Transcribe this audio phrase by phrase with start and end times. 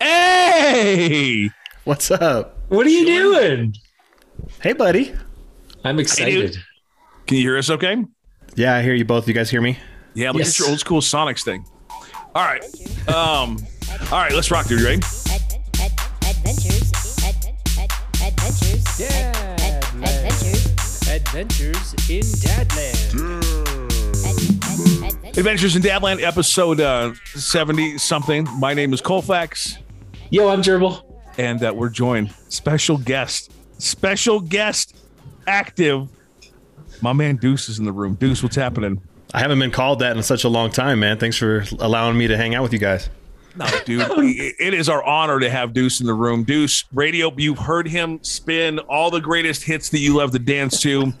[0.00, 1.50] Hey,
[1.84, 2.58] What's up?
[2.68, 3.74] What are you doing?
[4.62, 5.12] Hey, buddy.
[5.84, 6.56] I'm excited.
[7.26, 7.68] can you hear us?
[7.70, 8.04] Okay.
[8.56, 9.28] Yeah, I hear you both.
[9.28, 9.78] You guys hear me?
[10.14, 10.54] Yeah, look Yes.
[10.54, 11.64] at your old school Sonics thing.
[12.34, 12.62] All right.
[13.08, 13.58] Um.
[14.10, 14.80] All right, let's rock, dude.
[14.80, 15.02] You ready?
[16.26, 16.90] Adventures.
[18.22, 19.00] Adventures.
[20.02, 21.08] Adventures.
[21.08, 23.63] Adventures in Dadland.
[25.24, 28.46] Adventures in Dadland, episode uh, seventy something.
[28.58, 29.78] My name is Colfax,
[30.30, 31.02] Yo, I'm Gerbil.
[31.38, 34.96] and uh, we're joined special guest, special guest,
[35.46, 36.08] active.
[37.00, 38.14] My man Deuce is in the room.
[38.14, 39.00] Deuce, what's happening?
[39.32, 41.18] I haven't been called that in such a long time, man.
[41.18, 43.08] Thanks for allowing me to hang out with you guys.
[43.56, 46.44] No, dude, it it is our honor to have Deuce in the room.
[46.44, 50.80] Deuce, radio, you've heard him spin all the greatest hits that you love to dance
[50.82, 51.12] to.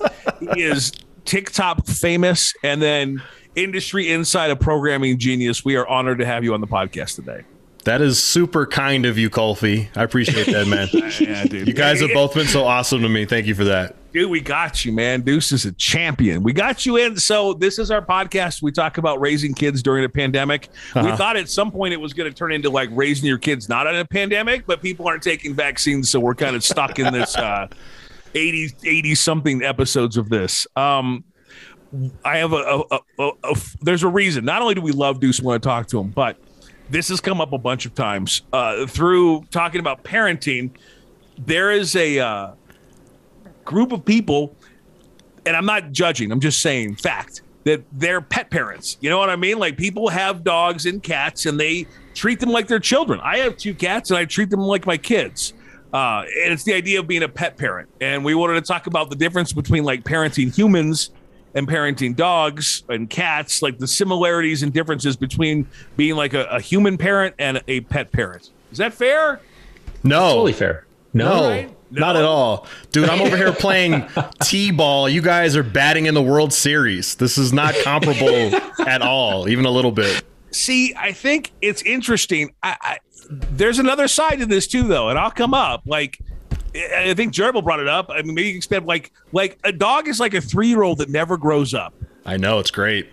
[0.54, 0.92] he is
[1.24, 3.22] TikTok famous and then
[3.56, 5.64] industry inside of programming genius.
[5.64, 7.42] We are honored to have you on the podcast today.
[7.84, 9.88] That is super kind of you, Colfie.
[9.94, 10.88] I appreciate that, man.
[11.20, 11.68] Yeah, dude.
[11.68, 13.26] you guys have both been so awesome to me.
[13.26, 13.94] Thank you for that.
[14.14, 15.20] Dude, we got you, man.
[15.20, 16.42] Deuce is a champion.
[16.42, 17.16] We got you in.
[17.18, 18.62] So this is our podcast.
[18.62, 20.70] We talk about raising kids during a pandemic.
[20.94, 21.16] We Uh-huh.
[21.16, 23.86] thought at some point it was going to turn into like raising your kids not
[23.86, 27.36] in a pandemic, but people aren't taking vaccines, so we're kind of stuck in this
[27.36, 27.66] uh,
[28.34, 30.66] 80, 80 something episodes of this.
[30.74, 31.22] Um,
[32.24, 34.44] I have a, a, a, a- there's a reason.
[34.44, 36.38] Not only do we love Deuce and want to talk to him, but
[36.90, 40.70] this has come up a bunch of times uh, through talking about parenting.
[41.38, 42.52] There is a uh,
[43.64, 44.54] group of people,
[45.46, 48.98] and I'm not judging, I'm just saying fact that they're pet parents.
[49.00, 49.58] You know what I mean?
[49.58, 53.20] Like people have dogs and cats and they treat them like their children.
[53.22, 55.54] I have two cats and I treat them like my kids.
[55.92, 57.88] Uh, and it's the idea of being a pet parent.
[58.02, 61.10] And we wanted to talk about the difference between like parenting humans
[61.54, 66.60] and parenting dogs and cats, like the similarities and differences between being like a, a
[66.60, 68.50] human parent and a pet parent.
[68.72, 69.40] Is that fair?
[70.02, 70.30] No.
[70.30, 70.86] Totally fair.
[71.12, 71.40] No.
[71.42, 71.70] No, Right?
[71.90, 72.66] not at all.
[72.90, 74.04] Dude, I'm over here playing
[74.42, 75.08] T-ball.
[75.08, 77.14] You guys are batting in the World Series.
[77.14, 78.54] This is not comparable
[78.86, 80.24] at all, even a little bit.
[80.50, 82.52] See, I think it's interesting.
[82.62, 82.98] I, I
[83.30, 85.82] there's another side to this too, though, and I'll come up.
[85.86, 86.18] Like,
[86.74, 88.10] I I think Gerbil brought it up.
[88.10, 88.86] I mean, maybe you can expand.
[88.86, 91.94] Like, like a dog is like a three year old that never grows up.
[92.26, 93.08] I know it's great.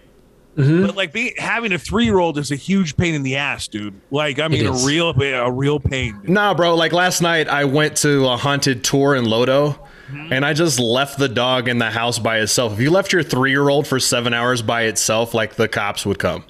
[0.56, 3.68] But like, being having a three year old is a huge pain in the ass,
[3.70, 3.94] dude.
[4.12, 6.20] Like, I mean, a real, a real pain.
[6.26, 6.76] Nah, bro.
[6.76, 9.80] Like last night, I went to a haunted tour in Lodo,
[10.12, 10.34] Mm-hmm.
[10.34, 12.74] and I just left the dog in the house by itself.
[12.74, 16.44] If you left your three-year-old for seven hours by itself, like the cops would come.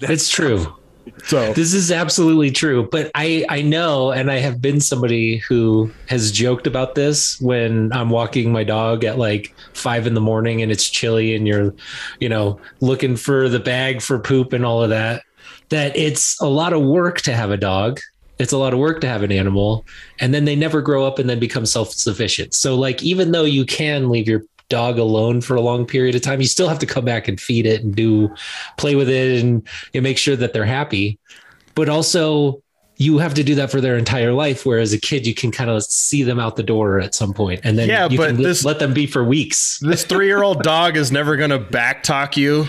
[0.00, 0.74] It's true.
[1.24, 2.88] So This is absolutely true.
[2.90, 7.92] But I, I know, and I have been somebody who has joked about this when
[7.92, 11.74] I'm walking my dog at like five in the morning and it's chilly and you're,
[12.20, 15.22] you know, looking for the bag for poop and all of that.
[15.68, 18.00] That it's a lot of work to have a dog.
[18.38, 19.86] It's a lot of work to have an animal.
[20.18, 22.54] And then they never grow up and then become self sufficient.
[22.54, 26.22] So, like, even though you can leave your dog alone for a long period of
[26.22, 28.34] time, you still have to come back and feed it and do
[28.78, 31.18] play with it and you know, make sure that they're happy.
[31.74, 32.62] But also,
[32.96, 34.64] you have to do that for their entire life.
[34.64, 37.60] Whereas a kid, you can kind of see them out the door at some point,
[37.64, 39.78] and then Yeah, you but can let- this- let them be for weeks.
[39.82, 42.66] this three-year-old dog is never gonna backtalk you.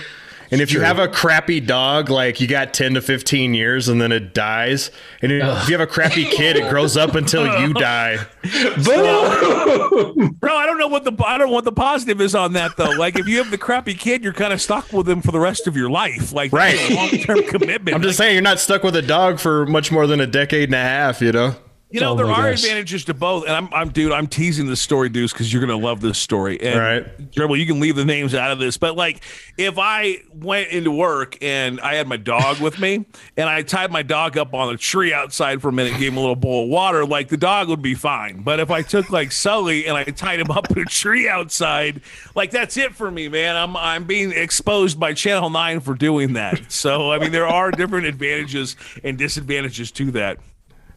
[0.54, 4.00] And if you have a crappy dog, like you got 10 to 15 years and
[4.00, 4.92] then it dies.
[5.22, 8.18] And if you have a crappy kid, it grows up until you die.
[8.44, 10.34] Boom!
[10.40, 12.78] Bro, I don't know what the I don't know what the positive is on that
[12.78, 12.92] though.
[12.92, 15.40] Like, if you have the crappy kid, you're kind of stuck with them for the
[15.40, 16.32] rest of your life.
[16.34, 16.78] Like, Right.
[16.92, 17.96] long term commitment.
[17.96, 20.66] I'm just saying, you're not stuck with a dog for much more than a decade
[20.70, 21.56] and a half, you know?
[21.94, 22.64] You know, Oh there are gosh.
[22.64, 25.78] advantages to both, and I'm, I'm, dude, I'm teasing this story, Deuce, because you're gonna
[25.78, 26.60] love this story.
[26.60, 27.32] And All right.
[27.32, 29.24] Dribble, you can leave the names out of this, but like,
[29.60, 33.06] if I went into work and I had my dog with me,
[33.38, 36.18] and I tied my dog up on a tree outside for a minute, gave him
[36.18, 38.42] a little bowl of water, like the dog would be fine.
[38.42, 42.02] But if I took like Sully and I tied him up in a tree outside,
[42.34, 43.56] like that's it for me, man.
[43.56, 46.72] I'm, I'm being exposed by Channel Nine for doing that.
[46.72, 50.40] So I mean, there are different advantages and disadvantages to that.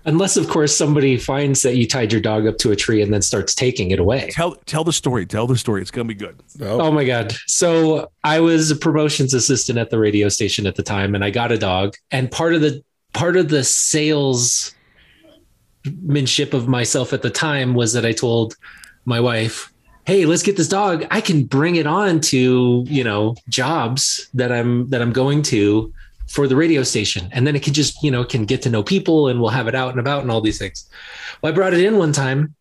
[0.07, 3.13] Unless, of course, somebody finds that you tied your dog up to a tree and
[3.13, 4.31] then starts taking it away.
[4.31, 5.27] Tell tell the story.
[5.27, 5.83] Tell the story.
[5.83, 6.41] It's gonna be good.
[6.61, 7.35] Oh my god.
[7.49, 11.31] So I was a promotions assistant at the radio station at the time and I
[11.31, 14.75] got a dog and part of the part of the salesmanship
[16.55, 18.55] of myself at the time was that I told
[19.07, 19.73] my wife,
[20.05, 21.05] "Hey, let's get this dog.
[21.11, 25.93] I can bring it on to, you know, jobs that I'm that I'm going to
[26.27, 28.83] for the radio station and then it can just, you know, can get to know
[28.83, 30.89] people and we'll have it out and about and all these things."
[31.41, 32.55] Well, I brought it in one time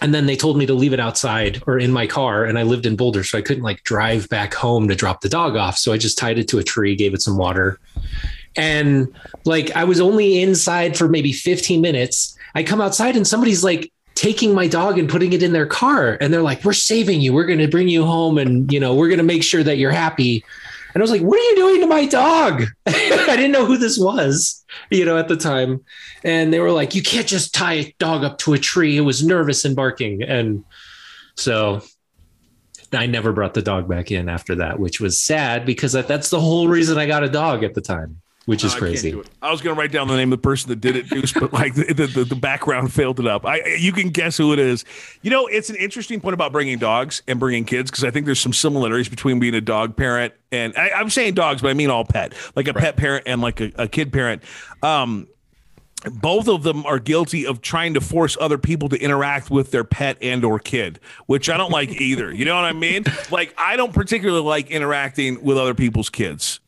[0.00, 2.62] and then they told me to leave it outside or in my car and i
[2.62, 5.76] lived in boulder so i couldn't like drive back home to drop the dog off
[5.76, 7.80] so i just tied it to a tree gave it some water
[8.58, 12.36] And like I was only inside for maybe 15 minutes.
[12.54, 16.18] I come outside and somebody's like taking my dog and putting it in their car.
[16.20, 17.32] And they're like, We're saving you.
[17.32, 19.78] We're going to bring you home and, you know, we're going to make sure that
[19.78, 20.44] you're happy.
[20.94, 22.64] And I was like, What are you doing to my dog?
[22.86, 25.84] I didn't know who this was, you know, at the time.
[26.24, 28.96] And they were like, You can't just tie a dog up to a tree.
[28.96, 30.22] It was nervous and barking.
[30.22, 30.64] And
[31.36, 31.82] so
[32.92, 36.30] I never brought the dog back in after that, which was sad because that, that's
[36.30, 39.10] the whole reason I got a dog at the time, which is I crazy.
[39.10, 39.28] it.
[39.42, 41.34] I was going to write down the name of the person that did it, Deuce,
[41.34, 43.44] but like the, the, the background filled it up.
[43.44, 44.86] I you can guess who it is.
[45.20, 48.24] You know, it's an interesting point about bringing dogs and bringing kids because I think
[48.24, 51.74] there's some similarities between being a dog parent and I, I'm saying dogs, but I
[51.74, 54.42] mean all pet, like a pet parent and like a, a kid parent.
[54.82, 55.28] Um,
[56.10, 59.84] both of them are guilty of trying to force other people to interact with their
[59.84, 63.02] pet and or kid which i don't like either you know what i mean
[63.32, 66.60] like i don't particularly like interacting with other people's kids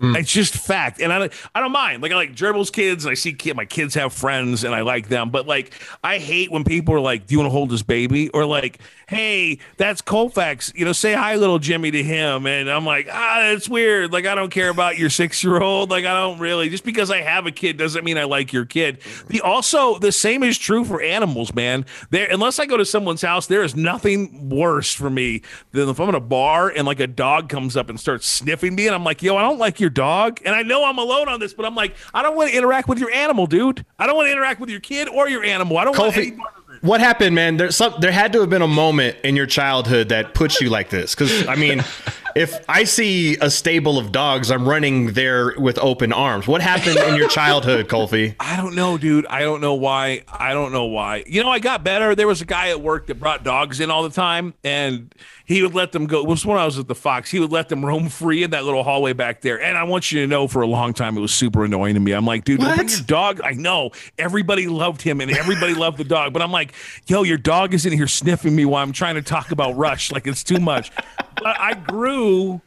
[0.00, 1.00] it's just fact.
[1.00, 2.02] And i i don't mind.
[2.02, 4.80] Like i like gerbil's kids and i see kid, my kids have friends and i
[4.80, 5.30] like them.
[5.30, 8.28] But like i hate when people are like do you want to hold this baby?
[8.30, 10.72] Or like hey that's colfax.
[10.74, 12.46] You know say hi little jimmy to him.
[12.46, 14.12] And i'm like ah it's weird.
[14.12, 17.10] Like i don't care about your six year old like i don't really just because
[17.10, 18.98] i have a kid doesn't mean i like your kid.
[19.28, 21.86] The also the same is true for animals man.
[22.10, 26.00] There unless i go to someone's house there is nothing worse for me than if
[26.00, 28.94] i'm in a bar and like a dog comes up and starts sniffing me and
[28.94, 31.54] i'm like yo i don't like your dog and i know i'm alone on this
[31.54, 34.26] but i'm like i don't want to interact with your animal dude i don't want
[34.26, 36.64] to interact with your kid or your animal i don't want any part of it
[36.80, 37.56] what happened, man?
[37.56, 37.94] There's some.
[37.98, 41.14] There had to have been a moment in your childhood that puts you like this.
[41.14, 41.82] Because I mean,
[42.36, 46.46] if I see a stable of dogs, I'm running there with open arms.
[46.46, 48.36] What happened in your childhood, Kofi?
[48.40, 49.26] I don't know, dude.
[49.26, 50.24] I don't know why.
[50.30, 51.24] I don't know why.
[51.26, 52.14] You know, I got better.
[52.14, 55.14] There was a guy at work that brought dogs in all the time, and
[55.44, 56.20] he would let them go.
[56.20, 57.30] It was when I was at the Fox.
[57.30, 59.60] He would let them roam free in that little hallway back there.
[59.60, 62.00] And I want you to know, for a long time, it was super annoying to
[62.00, 62.12] me.
[62.12, 63.40] I'm like, dude, bring your dog.
[63.44, 66.72] I know everybody loved him, and everybody loved the dog, but I'm like,
[67.06, 70.10] yo, your dog is in here sniffing me while I'm trying to talk about Rush.
[70.10, 70.90] Like it's too much.
[71.36, 72.62] but I grew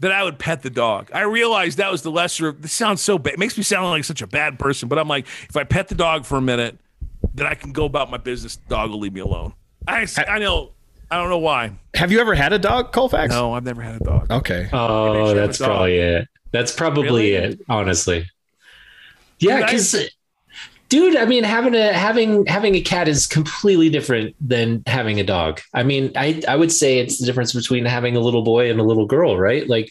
[0.00, 1.10] that I would pet the dog.
[1.12, 2.52] I realized that was the lesser.
[2.52, 3.34] This sounds so bad.
[3.34, 4.88] It makes me sound like such a bad person.
[4.88, 6.78] But I'm like, if I pet the dog for a minute,
[7.34, 8.56] then I can go about my business.
[8.56, 9.54] The dog will leave me alone.
[9.86, 10.72] I, I know.
[11.10, 11.72] I don't know why.
[11.94, 13.32] Have you ever had a dog, Colfax?
[13.32, 14.30] No, I've never had a dog.
[14.30, 14.68] Okay.
[14.72, 16.28] Oh, should that's probably it.
[16.52, 17.32] That's probably Really?
[17.34, 18.26] it, honestly.
[19.38, 20.08] Yeah, Dude, I- because
[20.88, 25.24] dude, I mean, having a having having a cat is completely different than having a
[25.24, 25.60] dog.
[25.74, 28.80] I mean, I I would say it's the difference between having a little boy and
[28.80, 29.66] a little girl, right?
[29.68, 29.90] Like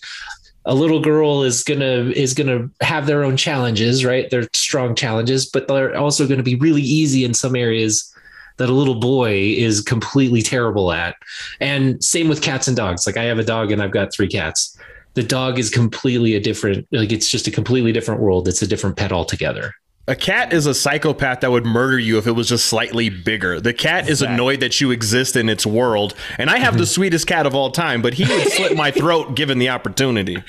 [0.65, 4.29] a little girl is gonna is gonna have their own challenges, right?
[4.29, 8.13] They're strong challenges, but they're also gonna be really easy in some areas
[8.57, 11.15] that a little boy is completely terrible at.
[11.59, 13.07] And same with cats and dogs.
[13.07, 14.77] Like I have a dog and I've got three cats.
[15.13, 18.47] The dog is completely a different, like it's just a completely different world.
[18.47, 19.73] It's a different pet altogether.
[20.09, 23.59] A cat is a psychopath that would murder you if it was just slightly bigger.
[23.59, 26.93] The cat is annoyed that you exist in its world, and I have the mhm.
[26.93, 30.41] sweetest cat of all time, but he would slit my throat given the opportunity.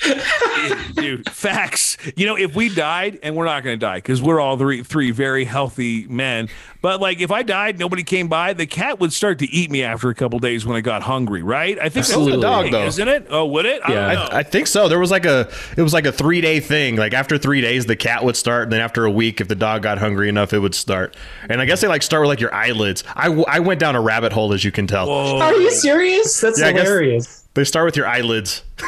[0.93, 1.97] Dude, facts.
[2.15, 4.81] You know, if we died, and we're not going to die because we're all three
[4.81, 6.47] three very healthy men.
[6.81, 9.83] But like, if I died, nobody came by, the cat would start to eat me
[9.83, 11.43] after a couple days when I got hungry.
[11.43, 11.77] Right?
[11.77, 12.31] I think Absolutely.
[12.31, 12.85] that's the Dog, thing, though.
[12.85, 13.27] isn't it?
[13.29, 13.81] Oh, would it?
[13.83, 14.07] I Yeah.
[14.07, 14.87] I, I think so.
[14.87, 16.95] There was like a it was like a three day thing.
[16.95, 19.55] Like after three days, the cat would start, and then after a week, if the
[19.55, 21.17] dog got hungry enough, it would start.
[21.49, 23.03] And I guess they like start with like your eyelids.
[23.15, 25.09] I, w- I went down a rabbit hole, as you can tell.
[25.09, 26.39] Are you serious?
[26.39, 27.43] That's Yeah, hilarious.
[27.55, 28.63] They start with your eyelids.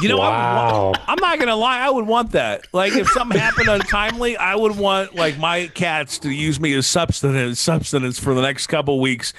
[0.00, 0.84] You know, I would Wow.
[0.86, 1.78] want, I'm not gonna lie.
[1.78, 2.66] I would want that.
[2.72, 6.88] Like, if something happened untimely, I would want like my cats to use me as
[6.88, 9.32] substance substance for the next couple weeks.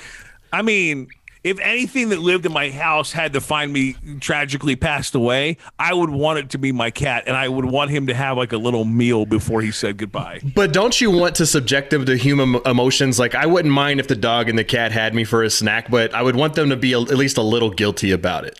[0.53, 1.09] I mean,
[1.45, 5.93] if anything that lived in my house had to find me tragically passed away, I
[5.93, 8.51] would want it to be my cat, and I would want him to have like
[8.51, 10.41] a little meal before he said goodbye.
[10.55, 13.19] But don't you want to subject them to human emotions?
[13.19, 15.91] Like I wouldn't mind if the dog and the cat had me for a snack,
[15.91, 18.59] but I would want them to be a, at least a little guilty about it.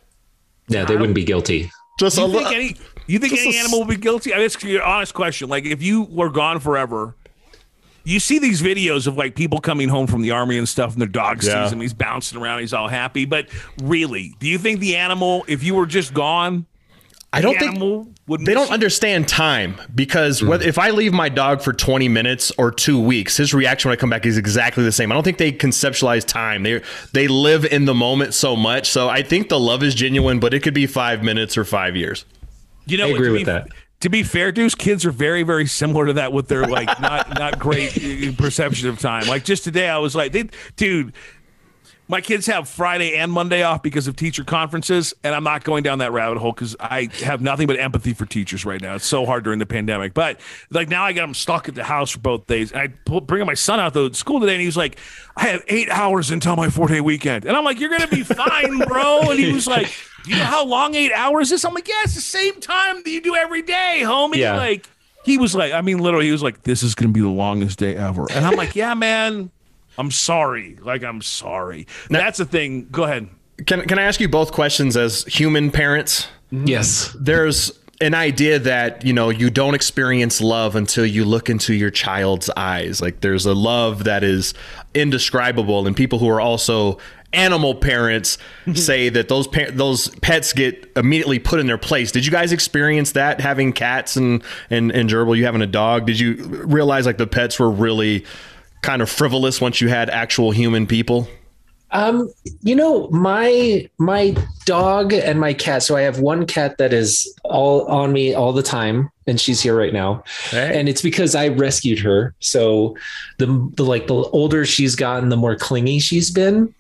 [0.68, 1.72] Yeah, they wouldn't be guilty.
[2.00, 2.54] Just a You think little.
[2.54, 2.76] any?
[3.08, 4.32] You think any a s- animal would be guilty?
[4.34, 5.50] I mean, it's an honest question.
[5.50, 7.16] Like, if you were gone forever,
[8.06, 11.02] you see these videos of like people coming home from the army and stuff, and
[11.02, 11.66] their dog Yeah.
[11.66, 11.82] sees him.
[11.82, 12.62] He's bouncing around.
[12.62, 13.26] He's all happy.
[13.26, 13.50] But
[13.82, 16.68] really, do you think the animal, if you were just gone,
[17.34, 18.74] I don't the think would they don't you?
[18.74, 20.70] understand time because whether, hmm.
[20.70, 24.00] if I leave my dog for 20 minutes or two weeks, his reaction when I
[24.00, 25.12] come back is exactly the same.
[25.12, 26.64] I don't think they conceptualize time.
[26.64, 26.82] They
[27.12, 28.90] they live in the moment so much.
[28.90, 31.96] So I think the love is genuine, but it could be five minutes or five
[31.98, 32.24] years.
[32.86, 33.68] You know, I agree with be, that.
[34.06, 37.40] To be fair, Deuce, kids are very, very similar to that with their like not
[37.40, 37.90] not great
[38.38, 39.26] perception of time.
[39.26, 41.12] Like just today, I was like, they, dude.
[42.08, 45.84] My kids have Friday and Monday off because of teacher conferences, and I'm not going
[45.84, 48.96] down that rabbit hole because I have nothing but empathy for teachers right now.
[48.96, 50.14] It's so hard during the pandemic.
[50.14, 52.72] But like now, I got them stuck at the house for both days.
[52.72, 54.98] And I pull, bring my son out to school today, and he was like,
[55.36, 58.24] "I have eight hours until my four day weekend," and I'm like, "You're gonna be
[58.24, 59.92] fine, bro." And he was like,
[60.24, 63.02] "Do you know how long eight hours is?" I'm like, "Yeah, it's the same time
[63.04, 64.58] that you do every day, homie." Yeah.
[64.58, 64.88] Like
[65.24, 67.80] he was like, I mean, literally, he was like, "This is gonna be the longest
[67.80, 69.50] day ever," and I'm like, "Yeah, man."
[69.98, 70.78] I'm sorry.
[70.82, 71.88] Like, I'm sorry.
[72.10, 72.88] That's the thing.
[72.92, 73.30] Go ahead.
[73.66, 76.28] Can can I ask you both questions as human parents?
[76.52, 76.68] Mm-hmm.
[76.68, 77.16] Yes.
[77.20, 77.72] There's
[78.02, 82.50] an idea that you know you don't experience love until you look into your child's
[82.58, 83.02] eyes.
[83.02, 84.54] Like there's a love that is
[84.94, 86.98] indescribable, and people who are also
[87.34, 88.38] animal parents
[88.74, 92.12] say that those pa- those pets get immediately put in their place.
[92.12, 95.38] Did you guys experience that having cats and and and gerbil?
[95.38, 96.06] You having a dog?
[96.06, 96.36] Did you
[96.66, 98.26] realize like the pets were really
[98.86, 101.28] kind of frivolous once you had actual human people?
[101.92, 105.82] Um, you know, my my dog and my cat.
[105.84, 109.62] So I have one cat that is all on me all the time, and she's
[109.62, 110.24] here right now.
[110.50, 110.78] Hey.
[110.78, 112.34] And it's because I rescued her.
[112.40, 112.98] So
[113.38, 116.74] the the like the older she's gotten, the more clingy she's been.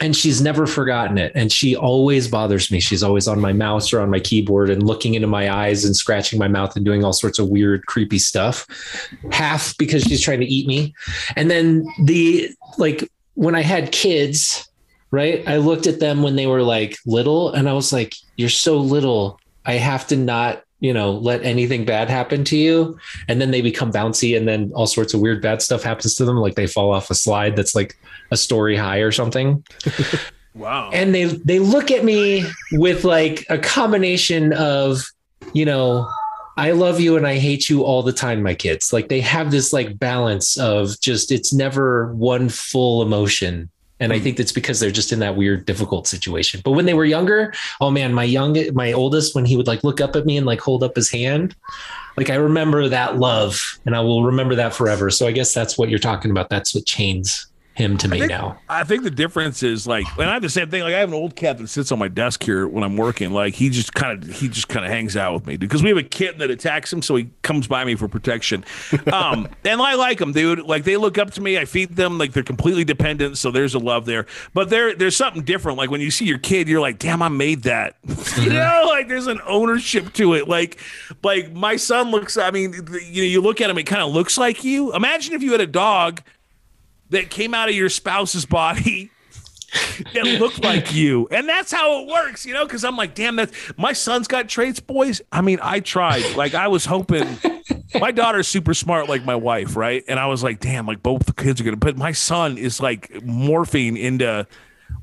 [0.00, 1.32] And she's never forgotten it.
[1.34, 2.80] And she always bothers me.
[2.80, 5.96] She's always on my mouse or on my keyboard and looking into my eyes and
[5.96, 8.66] scratching my mouth and doing all sorts of weird, creepy stuff.
[9.30, 10.94] Half because she's trying to eat me.
[11.36, 14.68] And then the like when I had kids,
[15.10, 15.46] right?
[15.46, 18.78] I looked at them when they were like little and I was like, you're so
[18.78, 19.38] little.
[19.64, 22.98] I have to not, you know, let anything bad happen to you.
[23.28, 26.24] And then they become bouncy and then all sorts of weird bad stuff happens to
[26.24, 26.36] them.
[26.36, 27.96] Like they fall off a slide that's like
[28.30, 29.64] a story high or something.
[30.54, 30.90] Wow.
[30.92, 35.04] And they they look at me with like a combination of,
[35.52, 36.08] you know,
[36.56, 38.92] I love you and I hate you all the time, my kids.
[38.92, 43.68] Like they have this like balance of just it's never one full emotion.
[44.04, 44.24] And I hmm.
[44.24, 46.60] think that's because they're just in that weird, difficult situation.
[46.62, 49.82] But when they were younger, oh man, my young, my oldest, when he would like
[49.82, 51.56] look up at me and like hold up his hand,
[52.18, 55.10] like I remember that love, and I will remember that forever.
[55.10, 56.50] So I guess that's what you're talking about.
[56.50, 58.58] That's what chains him to me think- now.
[58.68, 60.82] I think the difference is like, and I have the same thing.
[60.82, 63.32] Like, I have an old cat that sits on my desk here when I'm working.
[63.32, 65.88] Like, he just kind of he just kind of hangs out with me because we
[65.88, 68.64] have a kitten that attacks him, so he comes by me for protection.
[69.12, 70.60] Um, and I like them, dude.
[70.60, 71.58] Like, they look up to me.
[71.58, 72.18] I feed them.
[72.18, 73.38] Like, they're completely dependent.
[73.38, 74.26] So there's a love there.
[74.52, 75.78] But there there's something different.
[75.78, 77.96] Like when you see your kid, you're like, damn, I made that.
[78.40, 80.48] you know, like there's an ownership to it.
[80.48, 80.78] Like,
[81.22, 82.36] like my son looks.
[82.36, 84.94] I mean, you know, you look at him, it kind of looks like you.
[84.94, 86.22] Imagine if you had a dog
[87.14, 89.10] that came out of your spouse's body
[90.14, 91.28] that looked like you.
[91.30, 94.48] And that's how it works, you know, because I'm like, damn, that my son's got
[94.48, 95.20] traits, boys.
[95.32, 96.36] I mean, I tried.
[96.36, 97.38] Like I was hoping
[98.00, 100.04] my daughter's super smart like my wife, right?
[100.08, 102.80] And I was like, damn, like both the kids are gonna but my son is
[102.80, 104.46] like morphing into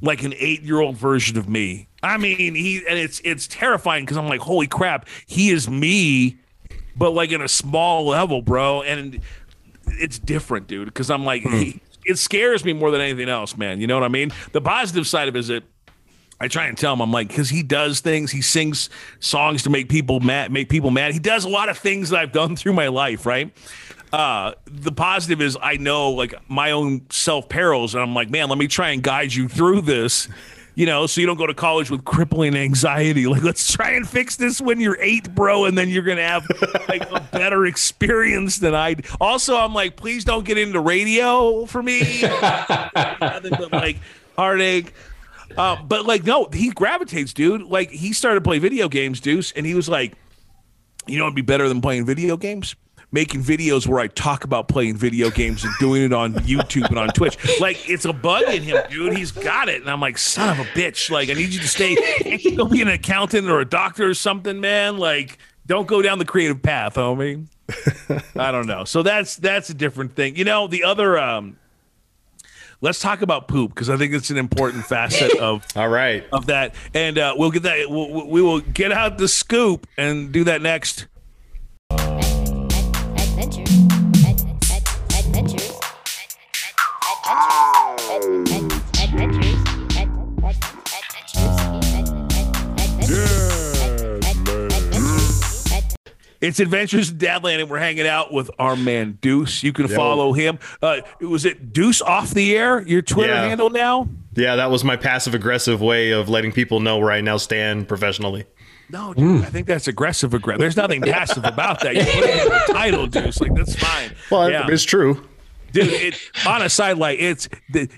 [0.02, 1.88] like an eight-year-old version of me.
[2.04, 6.38] I mean, he and it's it's terrifying because I'm like, holy crap, he is me,
[6.96, 8.82] but like in a small level, bro.
[8.82, 9.22] And
[9.86, 10.88] it's different, dude.
[10.88, 11.58] Because I'm like, hmm.
[11.58, 13.80] he, it scares me more than anything else, man.
[13.82, 14.32] You know what I mean?
[14.52, 15.64] The positive side of it is that
[16.40, 18.90] I try and tell him, I'm like, because he does things, he sings
[19.20, 21.14] songs to make people mad, make people mad.
[21.14, 23.54] He does a lot of things that I've done through my life, right?
[24.12, 28.50] Uh, the positive is I know like my own self perils, and I'm like, man,
[28.50, 30.28] let me try and guide you through this.
[30.74, 33.26] You know, so you don't go to college with crippling anxiety.
[33.28, 36.48] Like, let's try and fix this when you're eight, bro, and then you're gonna have
[36.88, 38.96] like a better experience than I.
[39.20, 42.24] Also, I'm like, please don't get into radio for me.
[43.72, 43.98] Like
[44.38, 44.94] heartache.
[45.58, 47.64] Uh, but like, no, he gravitates, dude.
[47.64, 50.14] Like, he started to play video games, Deuce, and he was like,
[51.08, 52.76] you know, it'd be better than playing video games.
[53.14, 56.98] Making videos where I talk about playing video games and doing it on YouTube and
[56.98, 57.38] on Twitch.
[57.60, 59.18] Like, it's a bug in him, dude.
[59.18, 59.82] He's got it.
[59.82, 61.10] And I'm like, son of a bitch.
[61.12, 61.96] Like, I need you to stay,
[62.56, 64.98] go be an accountant or a doctor or something, man.
[64.98, 67.48] Like, don't go down the creative path, homie.
[68.36, 68.84] I don't know.
[68.86, 70.36] So that's that's a different thing.
[70.36, 71.58] You know, the other um
[72.82, 76.26] let's talk about poop because I think it's an important facet of All right.
[76.34, 77.90] of that, and uh, we'll get that.
[77.90, 81.08] We'll, we will get out the scoop and do that next.
[96.42, 99.62] It's Adventures in Dadland, and we're hanging out with our man Deuce.
[99.62, 100.58] You can follow him.
[100.82, 102.82] Uh, was it Deuce off the air?
[102.82, 103.48] Your Twitter Yeah.
[103.48, 104.10] handle now?
[104.34, 107.88] Yeah, that was my passive aggressive way of letting people know where I now stand
[107.88, 108.46] professionally.
[108.90, 110.34] No, dude, I think that's aggressive.
[110.34, 110.60] Aggressive.
[110.60, 111.96] There's nothing passive about that.
[111.96, 113.40] You put it in the title, Deuce.
[113.40, 114.12] Like that's fine.
[114.30, 114.68] Well, yeah.
[114.68, 115.24] it's true.
[115.72, 115.88] Dude.
[115.88, 117.90] It, on a side, like it's the,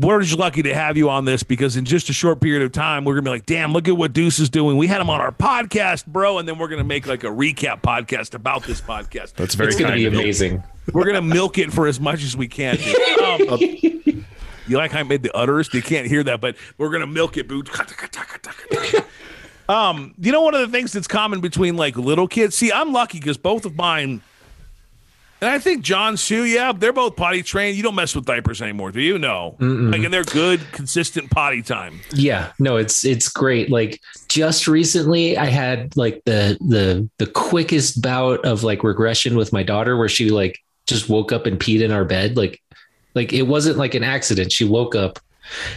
[0.00, 2.72] we're just lucky to have you on this because in just a short period of
[2.72, 4.76] time, we're gonna be like, damn, look at what Deuce is doing.
[4.76, 7.82] We had him on our podcast, bro, and then we're gonna make like a recap
[7.82, 9.34] podcast about this podcast.
[9.34, 10.62] That's very It's going to be amazing.
[10.92, 12.78] We're gonna milk it for as much as we can.
[13.22, 15.74] Um, you like how I made the utterest?
[15.74, 17.62] You can't hear that, but we're gonna milk it, boo.
[19.68, 22.56] Um, you know, one of the things that's common between like little kids.
[22.56, 24.22] See, I'm lucky because both of mine,
[25.40, 26.44] and I think John's too.
[26.44, 27.76] Yeah, they're both potty trained.
[27.76, 29.18] You don't mess with diapers anymore, do you?
[29.18, 32.00] No, like, and they're good, consistent potty time.
[32.12, 33.70] Yeah, no, it's it's great.
[33.70, 39.52] Like just recently I had like the the the quickest bout of like regression with
[39.52, 42.36] my daughter where she like just woke up and peed in our bed.
[42.36, 42.60] Like
[43.14, 44.52] like it wasn't like an accident.
[44.52, 45.18] She woke up,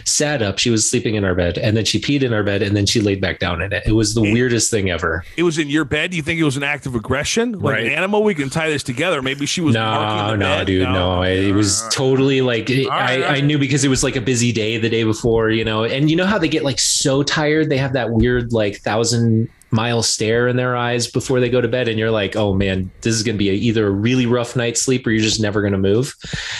[0.04, 2.62] sat up, she was sleeping in our bed, and then she peed in our bed
[2.62, 3.82] and then she laid back down in it.
[3.86, 5.24] It was the weirdest thing ever.
[5.36, 6.10] It was in your bed.
[6.10, 7.86] Do you think it was an act of aggression, like Right.
[7.86, 8.22] an animal?
[8.22, 9.22] We can tie this together.
[9.22, 9.74] Maybe she was.
[9.74, 10.66] No, no, bed.
[10.66, 11.22] dude, no.
[11.22, 14.52] It was totally like it, right, I, I knew because it was like a busy
[14.52, 15.84] day the day before, you know.
[15.84, 19.48] And you know how they get like so tired, they have that weird like thousand
[19.72, 22.90] mile stare in their eyes before they go to bed, and you're like, oh man,
[23.00, 25.62] this is gonna be a, either a really rough night's sleep or you're just never
[25.62, 26.14] gonna move.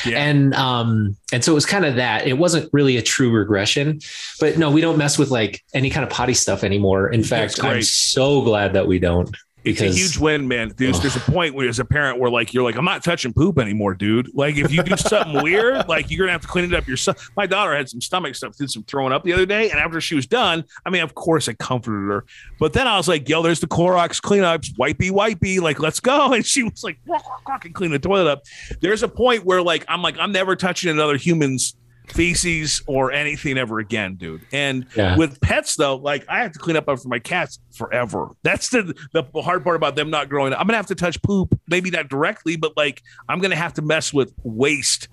[0.05, 0.25] Yeah.
[0.25, 2.27] And um, and so it was kind of that.
[2.27, 4.01] It wasn't really a true regression,
[4.41, 7.09] but no, we don't mess with like any kind of potty stuff anymore.
[7.09, 9.37] In fact, I'm so glad that we don't.
[9.65, 10.73] It's a huge win, man.
[10.77, 13.33] There's, there's a point where, as a parent, where like you're like, I'm not touching
[13.33, 14.31] poop anymore, dude.
[14.35, 17.31] Like, if you do something weird, like you're gonna have to clean it up yourself.
[17.37, 20.01] My daughter had some stomach stuff, did some throwing up the other day, and after
[20.01, 22.25] she was done, I mean, of course, I comforted her,
[22.59, 26.33] but then I was like, Yo, there's the Clorox cleanups, wipey, wipey, like let's go.
[26.43, 28.43] And she was like, "Walk, walk, walk," and clean the toilet up.
[28.81, 31.75] There's a point where like I'm like, I'm never touching another human's
[32.09, 34.43] feces or anything ever again, dude.
[34.53, 35.17] And Yeah.
[35.17, 38.29] with pets though, like I have to clean up after my cats forever.
[38.43, 40.61] That's the the hard part about them not growing up.
[40.61, 43.83] I'm gonna have to touch poop, maybe not directly, but like I'm gonna have to
[43.83, 45.09] mess with waste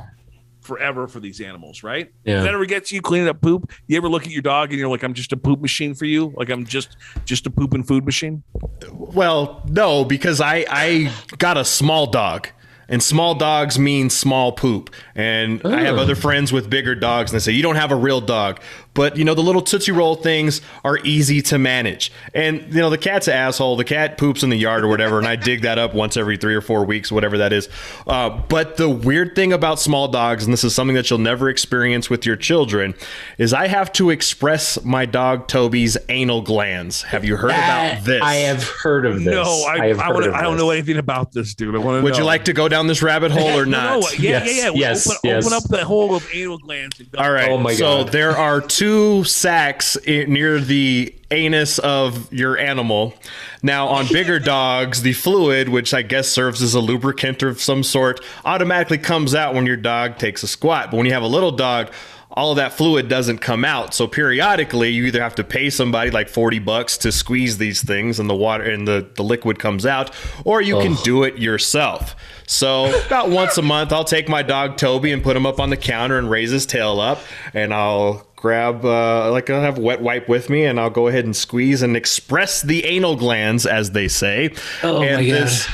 [0.62, 2.12] forever for these animals, right?
[2.26, 2.36] Yeah.
[2.36, 3.72] Does that ever get to you cleaning up poop?
[3.88, 6.06] You ever look at your dog and you're like, I'm just a poop machine for
[6.06, 6.34] you?
[6.36, 8.44] Like I'm just just a poop and food machine?
[8.92, 12.50] Well, no, because I I got a small dog.
[12.90, 14.90] And small dogs mean small poop.
[15.16, 16.02] And I have Oh.
[16.02, 18.60] other friends with bigger dogs, and they say, You don't have a real dog.
[19.00, 22.12] But, you know, the little Tootsie Roll things are easy to manage.
[22.34, 23.78] And, you know, the cat's an asshole.
[23.78, 26.36] The cat poops in the yard or whatever, and I dig that up once every
[26.36, 27.70] three or four weeks, whatever that is.
[28.06, 31.48] Uh, but the weird thing about small dogs, and this is something that you'll never
[31.50, 32.94] experience with your children,
[33.38, 37.04] is I have to express my dog Toby's anal glands.
[37.04, 38.22] Have you heard about this?
[38.22, 39.34] I have heard of this.
[39.34, 40.62] No, I have I, heard wanna, of I don't this.
[40.62, 41.74] know anything about this, dude.
[41.74, 44.02] I want to Would you like to go down this rabbit hole or not?
[44.02, 44.72] No, yeah, Yes, yeah, yeah.
[44.76, 45.46] yes, open, yes.
[45.46, 47.00] open up the hole of anal glands.
[47.00, 47.50] And All right.
[47.50, 47.78] Oh my God.
[47.78, 48.12] so God.
[48.12, 48.89] there are two
[49.24, 53.14] sacs i- near the anus of your animal.
[53.62, 57.84] Now, on bigger dogs, the fluid, which I guess serves as a lubricant of some
[57.84, 60.92] sort, automatically comes out when your dog takes a squat.
[60.92, 61.92] But when you have a little dog,
[62.32, 63.94] all of that fluid doesn't come out.
[63.94, 68.20] So periodically, you either have to pay somebody like 40 bucks to squeeze these things
[68.20, 70.12] and the water and the, the liquid comes out,
[70.46, 72.16] or you can do it yourself.
[72.48, 75.70] So about once a month, I'll take my dog Toby and put him up on
[75.72, 77.20] the counter and raise his tail up,
[77.54, 81.08] and I'll grab uh, like I'll have a wet wipe with me, and I'll go
[81.08, 84.54] ahead and squeeze and express the anal glands, as they say.
[84.82, 85.42] Oh and my God.
[85.44, 85.68] this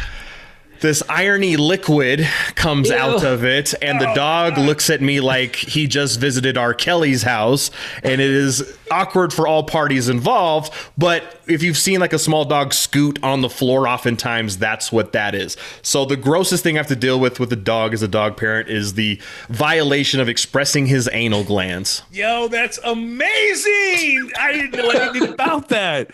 [0.86, 2.96] this irony liquid comes Ew.
[2.96, 6.74] out of it, and the oh, dog looks at me like he just visited R.
[6.74, 7.72] Kelly's house,
[8.04, 10.72] and it is awkward for all parties involved.
[10.98, 15.12] But if you've seen like a small dog scoot on the floor, oftentimes that's what
[15.14, 15.58] that is.
[15.82, 18.38] So the grossest thing I have to deal with with a dog as a dog
[18.38, 19.20] parent is the
[19.50, 22.04] violation of expressing his anal glands.
[22.12, 24.32] Yo, that's amazing!
[24.40, 26.12] I didn't know anything about that.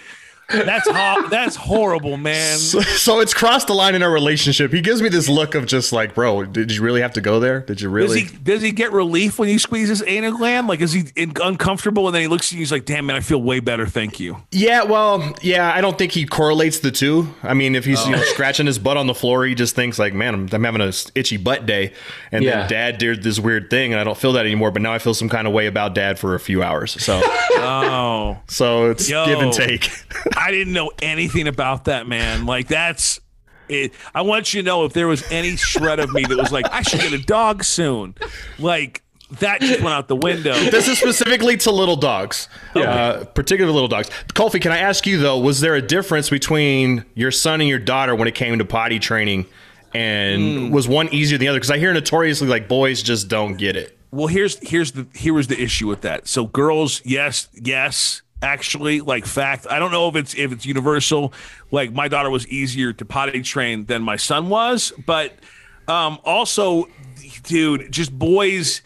[0.52, 2.58] That's ho- that's horrible, man.
[2.58, 4.72] So it's crossed the line in our relationship.
[4.72, 7.40] He gives me this look of just like, bro, did you really have to go
[7.40, 7.62] there?
[7.62, 8.22] Did you Does really?
[8.24, 10.68] he does he get relief when you squeeze his anal gland?
[10.68, 12.08] Like, is he in, uncomfortable?
[12.08, 13.86] And then he looks at you, and he's like, "Damn man, I feel way better,
[13.88, 17.34] thank you." Yeah, well, yeah, I don't think he correlates the two.
[17.44, 18.18] I mean, if he's you Oh.
[18.18, 20.82] know scratching his butt on the floor, he just thinks like, "Man, I'm, I'm having
[20.82, 21.94] a itchy butt day,"
[22.32, 22.62] and Yeah.
[22.62, 24.72] then Dad did this weird thing, and I don't feel that anymore.
[24.72, 27.02] But now I feel some kind of way about Dad for a few hours.
[27.04, 27.22] So,
[27.64, 29.26] Oh, so it's Yo.
[29.26, 29.90] give and take.
[30.42, 32.46] I didn't know anything about that, man.
[32.46, 33.20] Like, that's
[33.70, 33.94] it.
[34.14, 36.66] I want you to know if there was any shred of me that was like,
[36.72, 38.16] I should get a dog soon.
[38.60, 39.02] Like,
[39.40, 40.54] that just went out the window.
[40.72, 44.10] this is specifically to little dogs, uh, particular little dogs.
[44.34, 45.40] Kofi, can I ask you though?
[45.40, 49.00] Was there a difference between your son and your daughter when it came to potty
[49.00, 49.46] training?
[49.94, 50.72] And Hmm.
[50.72, 51.60] was one easier than the other?
[51.60, 53.98] Because I hear notoriously like boys just don't get it.
[54.12, 56.28] Well, here's here's the here was the issue with that.
[56.28, 59.68] So girls, yes, yes, actually, like fact.
[59.70, 61.34] I don't know if it's if it's universal.
[61.72, 65.34] Like my daughter was easier to potty train than my son was, but
[65.88, 66.88] Um, also,
[67.44, 68.82] dude, just boys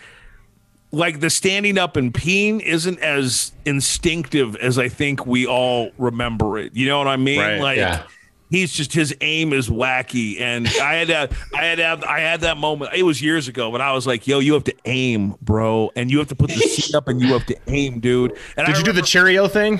[0.92, 6.58] like the standing up and peeing isn't as instinctive as I think we all remember
[6.58, 6.76] it.
[6.76, 7.40] You know what I mean?
[7.40, 8.04] Right, like yeah.
[8.50, 10.40] He's just his aim is wacky.
[10.40, 12.94] And I had to, I had to I had that moment.
[12.94, 15.92] It was years ago, when I was like, yo, you have to aim, bro.
[15.96, 18.32] And you have to put the seat up and you have to aim, dude.
[18.58, 19.80] And Did I you do the Cheerio thing?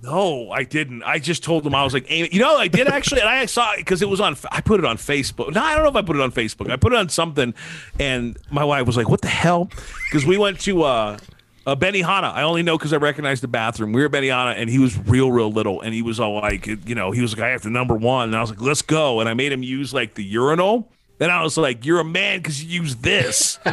[0.00, 1.02] no, I didn't.
[1.02, 2.28] I just told him I was like, aim.
[2.30, 4.36] You know, I did actually, and I saw it because it was on.
[4.52, 5.52] I put it on Facebook.
[5.54, 6.70] No, I don't know if I put it on Facebook.
[6.70, 7.52] I put it on something,
[7.98, 9.68] and my wife was like, "What the hell?"
[10.08, 11.18] Because we went to uh,
[11.68, 12.32] uh, Benihana.
[12.32, 13.92] I only know because I recognized the bathroom.
[13.92, 16.94] We were Benihana, and he was real, real little, and he was all like, you
[16.94, 19.20] know, he was like, "I have to number one," and I was like, "Let's go,"
[19.20, 20.90] and I made him use like the urinal.
[21.20, 23.58] And I was like, "You're a man because you use this."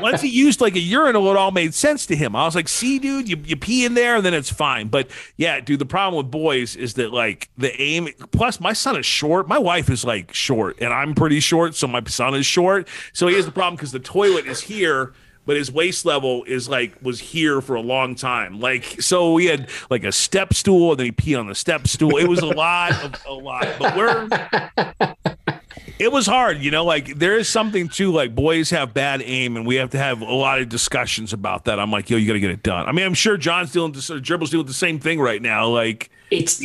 [0.00, 2.34] Once he used like a urinal, it all made sense to him.
[2.34, 5.10] I was like, "See, dude, you, you pee in there, and then it's fine." But
[5.36, 8.08] yeah, dude, the problem with boys is that like the aim.
[8.32, 9.46] Plus, my son is short.
[9.46, 12.88] My wife is like short, and I'm pretty short, so my son is short.
[13.12, 15.12] So he has the problem because the toilet is here.
[15.50, 18.60] But his waist level is like was here for a long time.
[18.60, 21.88] Like so, we had like a step stool, and then he peed on the step
[21.88, 22.18] stool.
[22.18, 23.66] It was a lot of a lot.
[23.76, 24.28] But we're
[25.98, 26.84] it was hard, you know.
[26.84, 28.12] Like there is something too.
[28.12, 31.64] like boys have bad aim, and we have to have a lot of discussions about
[31.64, 31.80] that.
[31.80, 32.86] I'm like, yo, you got to get it done.
[32.86, 35.66] I mean, I'm sure John's dealing, or Dribble's dealing with the same thing right now.
[35.66, 36.64] Like, it's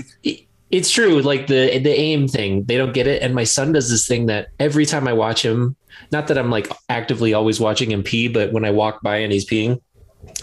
[0.69, 3.89] it's true like the the aim thing they don't get it and my son does
[3.89, 5.75] this thing that every time i watch him
[6.11, 9.31] not that i'm like actively always watching him pee but when i walk by and
[9.31, 9.79] he's peeing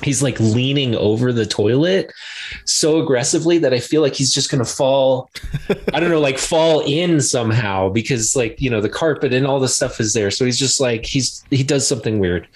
[0.02, 2.12] he's like leaning over the toilet
[2.66, 5.28] so aggressively that i feel like he's just going to fall
[5.92, 9.58] i don't know like fall in somehow because like you know the carpet and all
[9.60, 10.30] the stuff is there.
[10.30, 12.46] So he's just like he's he does something weird.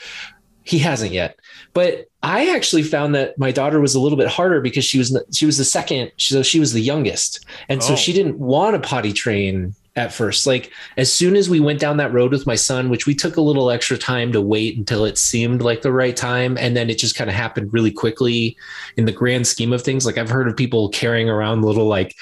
[0.62, 1.38] He hasn't yet.
[1.74, 5.16] But i actually found that my daughter was a little bit harder because she was
[5.32, 7.44] she was the second so she was the youngest.
[7.68, 7.96] And so Oh.
[7.96, 10.46] she didn't want to potty train at first.
[10.46, 13.36] Like as soon as we went down that road with my son which we took
[13.36, 16.90] a little extra time to wait until it seemed like the right time and then
[16.90, 18.56] it just kind of happened really quickly
[18.96, 20.06] in the grand scheme of things.
[20.06, 22.14] Like i've heard of people carrying around little like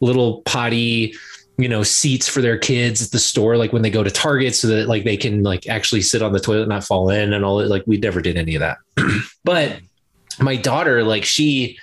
[0.00, 1.14] little potty
[1.58, 4.54] you know seats for their kids at the store like when they go to target
[4.54, 7.32] so that like they can like actually sit on the toilet and not fall in
[7.32, 7.68] and all that.
[7.68, 8.78] Like we never did any of that.
[9.44, 9.80] But
[10.40, 11.78] my daughter like she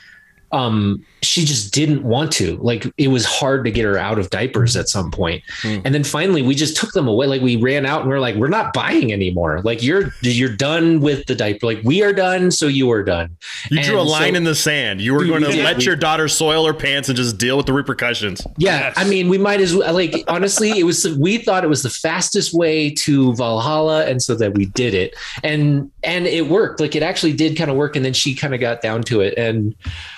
[0.56, 4.30] um she just didn't want to like it was hard to get her out of
[4.30, 5.80] diapers at some point Hmm.
[5.84, 8.20] and then finally we just took them away like we ran out and we are
[8.20, 12.14] like we're not buying anymore like you're you're done with the diaper like we are
[12.14, 13.36] done so you are done
[13.70, 15.02] You drew a line so- in the sand.
[15.02, 15.64] You were Dude, going to we did.
[15.66, 18.46] let We- your daughter soil her pants and just deal with the repercussions.
[18.58, 18.94] Yeah, Yes.
[18.98, 19.94] I mean, we might as well.
[19.94, 21.08] Like, honestly, it was.
[21.18, 25.16] We thought it was the fastest way to Valhalla, and so that we did it,
[25.44, 26.80] and and it worked.
[26.80, 29.22] Like, it actually did kind of work, and then she kind of got down to
[29.22, 29.74] it, and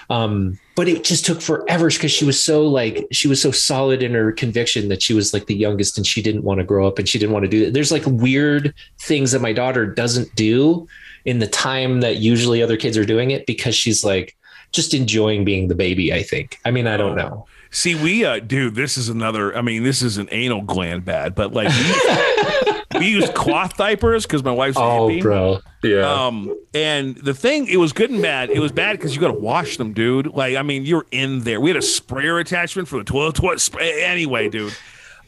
[0.09, 0.26] um,
[0.75, 4.13] but it just took forever because she was so like she was so solid in
[4.13, 6.99] her conviction that she was like the youngest, and she didn't want to grow up,
[6.99, 7.73] and she didn't want to do it.
[7.73, 10.87] There's like weird things that my daughter doesn't do
[11.25, 14.35] in the time that usually other kids are doing it because she's like
[14.71, 16.13] just enjoying being the baby.
[16.13, 16.59] I think.
[16.63, 17.47] I mean, I don't know.
[17.71, 19.55] see, we, uh, dude, this is another.
[19.57, 21.69] I mean, this is an anal gland bad, but like
[22.95, 25.21] we, used cloth diapers because my wife's a Oh, hippie.
[25.21, 25.59] bro.
[25.83, 26.25] Yeah.
[26.27, 28.49] Um, and the thing, it was good and bad.
[28.49, 30.27] It was bad because you got to wash them, dude.
[30.27, 31.59] Like, I mean, you're in there.
[31.61, 33.35] We had a sprayer attachment for the toilet.
[33.35, 34.03] toilet spray.
[34.03, 34.73] Anyway, dude.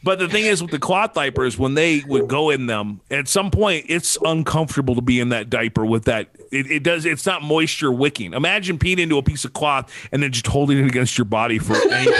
[0.02, 3.28] But the thing is, with the cloth diapers, when they would go in them, at
[3.28, 6.28] some point, it's uncomfortable to be in that diaper with that.
[6.50, 7.04] It, it does.
[7.04, 8.32] It's not moisture wicking.
[8.32, 11.58] Imagine peeing into a piece of cloth and then just holding it against your body
[11.58, 12.10] for any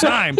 [0.00, 0.36] time.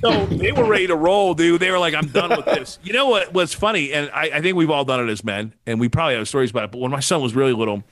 [0.00, 1.60] So they were ready to roll, dude.
[1.60, 3.32] They were like, "I'm done with this." You know what?
[3.32, 6.16] What's funny, and I, I think we've all done it as men, and we probably
[6.16, 6.72] have stories about it.
[6.72, 7.84] But when my son was really little,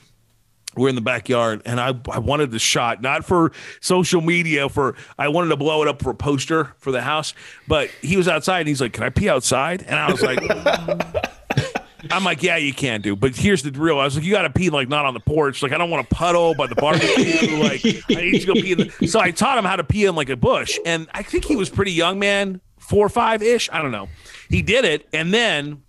[0.77, 4.95] we're in the backyard and I, I wanted the shot not for social media for
[5.19, 7.35] i wanted to blow it up for a poster for the house
[7.67, 9.83] but he was outside and he's like can i pee outside?
[9.83, 10.39] And i was like
[12.11, 14.51] i'm like yeah you can do but here's the real i was like you gotta
[14.51, 17.57] pee like not on the porch like i don't want to puddle by the barbecue
[17.59, 20.15] like i need to go pee the so i taught him how to pee in
[20.15, 23.69] like a bush and i think he was pretty young man four or five ish
[23.73, 24.09] i don't know.
[24.49, 25.83] He did it and then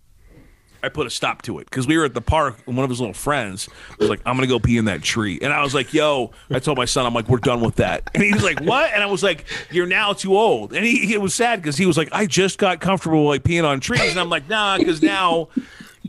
[0.83, 2.89] I put a stop to it because we were at the park and one of
[2.89, 5.39] his little friends was like, I'm going to go pee in that tree.
[5.41, 8.09] And I was like, yo, I told my son, I'm like, we're done with that.
[8.21, 8.91] And he was like, what?
[8.93, 10.73] And I was like, you're now too old.
[10.73, 13.63] And he, it was sad because he was like, I just got comfortable like peeing
[13.63, 14.11] on trees.
[14.11, 15.47] And I'm like, nah, because now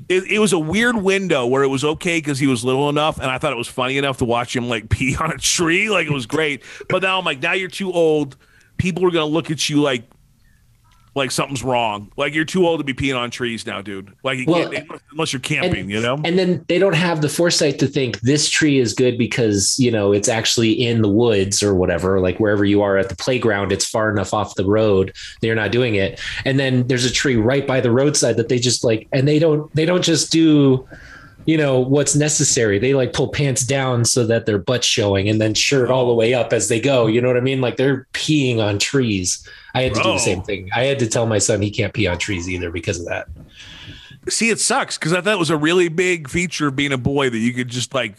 [0.09, 3.19] it, it was a weird window where it was okay because he was little enough.
[3.19, 5.91] And I thought it was funny enough to watch him like pee on a tree.
[5.91, 6.63] Like it was great.
[6.89, 8.37] But now I'm like, now you're too old.
[8.77, 10.05] People are to look at you like,
[11.15, 12.11] like something's wrong.
[12.17, 14.15] Like you're too old to be peeing on trees now, dude.
[14.23, 16.15] Like you Well, can't unless you're camping, and, you know.
[16.25, 19.91] and then they don't have the foresight to think this tree is good because you
[19.91, 23.73] know it's actually in the woods or whatever like wherever you are at the playground
[23.73, 27.37] it's far enough off the road they're not doing it and then there's a tree
[27.37, 30.87] right by the roadside that they just like and they don't they don't just do
[31.47, 32.79] you know what's necessary.
[32.79, 36.13] They like pull pants down so that their butt's showing and then shirt all the
[36.13, 36.17] oh.
[36.17, 37.07] way up as they go.
[37.07, 37.61] You know what i mean?
[37.61, 39.47] Like they're peeing on trees.
[39.75, 40.69] I had to do the same thing.
[40.75, 43.29] I had to tell my son he can't pee on trees either because of that.
[44.29, 46.99] See, it sucks because I thought it was a really big feature of being a
[46.99, 48.17] boy that you could just like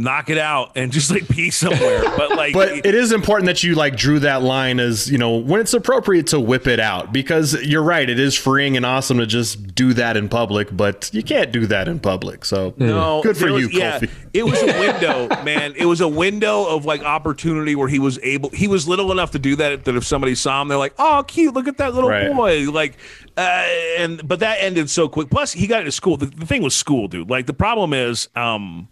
[0.00, 2.02] knock it out and just like pee somewhere.
[2.16, 5.36] But like, But it is important that you like drew that line as you know
[5.36, 8.08] when it's appropriate to whip it out because you're right.
[8.08, 11.66] It is freeing and awesome to just do that in public, but you can't do
[11.66, 12.44] that in public.
[12.44, 14.10] So No, good for there you, was- yeah, Kofi.
[14.32, 15.74] it was a window, man.
[15.76, 18.50] It was a window of like opportunity where he was able.
[18.50, 19.84] He was little enough to do that.
[19.84, 21.52] That if somebody saw him, they're like, "Oh, cute!
[21.54, 22.32] Look at that little Right.
[22.34, 22.96] boy!" Like,
[23.36, 23.66] uh,
[23.98, 25.28] and but that ended so quick.
[25.30, 26.16] Plus, he got into school.
[26.16, 27.28] The, the thing was school, dude.
[27.30, 28.88] Like, the problem is, um,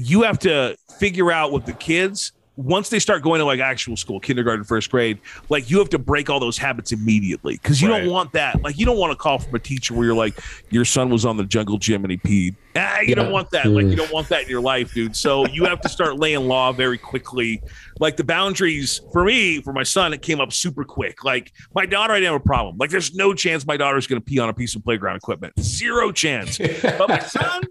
[0.00, 3.96] you have to figure out with the kids once they start going to like actual
[3.96, 5.18] school, kindergarten, first grade,
[5.48, 8.00] like you have to break all those habits immediately because you Right.
[8.02, 8.60] don't want that.
[8.62, 10.38] Like you don't want to call from a teacher where you're like,
[10.70, 12.56] your son was on the jungle gym and he peed.
[12.76, 13.66] Ah, you don't want that.
[13.66, 15.16] Like you don't want that in your life, dude.
[15.16, 17.60] So you have to start laying law very quickly.
[17.98, 21.24] Like the boundaries for me, for my son, it came up super quick.
[21.24, 22.76] Like my daughter, I didn't have a problem.
[22.78, 25.58] Like there's no chance my daughter's gonna pee on a piece of playground equipment.
[25.60, 26.58] Zero chance.
[26.58, 27.62] But my son,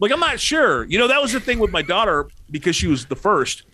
[0.00, 0.84] like I'm not sure.
[0.84, 3.64] You know, that was the thing with my daughter because she was the first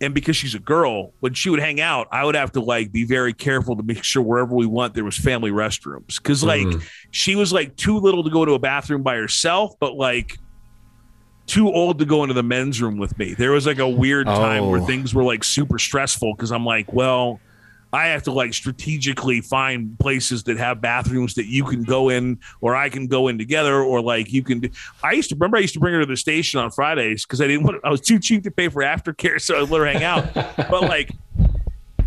[0.00, 2.92] and because she's a girl, when she would hang out, I would have to like
[2.92, 6.22] be very careful to make sure wherever we went there was family restrooms.
[6.22, 6.80] Cause like mm-hmm.
[7.10, 10.38] she was like too little to go to a bathroom by herself, but like
[11.46, 13.32] too old to go into the men's room with me.
[13.34, 14.86] There was like a weird time where Oh.
[14.86, 17.40] things were like super stressful because I'm like, well,
[17.96, 22.38] I have to like strategically find places that have bathrooms that you can go in
[22.60, 24.60] or I can go in together or like you can.
[24.60, 24.68] Do.
[25.02, 27.40] I used to remember I used to bring her to the station on Fridays because
[27.40, 27.80] I didn't want.
[27.84, 30.34] I was too cheap to pay for aftercare, so I would let her hang out.
[30.56, 31.10] but like.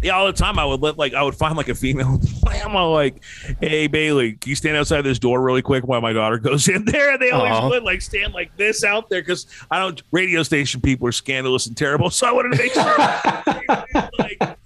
[0.01, 2.21] Yeah, all the time I would let like I would find like a female.
[2.47, 3.21] I'm all like,
[3.59, 6.85] "Hey Bailey, can you stand outside this door really quick while my daughter goes in
[6.85, 10.01] there?" And they always would like stand like this out there because I don't.
[10.13, 14.09] Radio station people are scandalous and terrible, so I wanted to make sure.
[14.19, 14.57] like,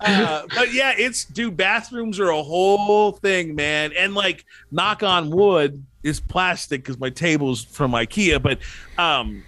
[0.00, 1.56] uh, but yeah, it's dude.
[1.56, 3.92] Bathrooms are a whole thing, man.
[3.96, 8.42] And like, knock on wood, is plastic because my table's from IKEA.
[8.42, 8.58] But
[8.98, 9.42] um,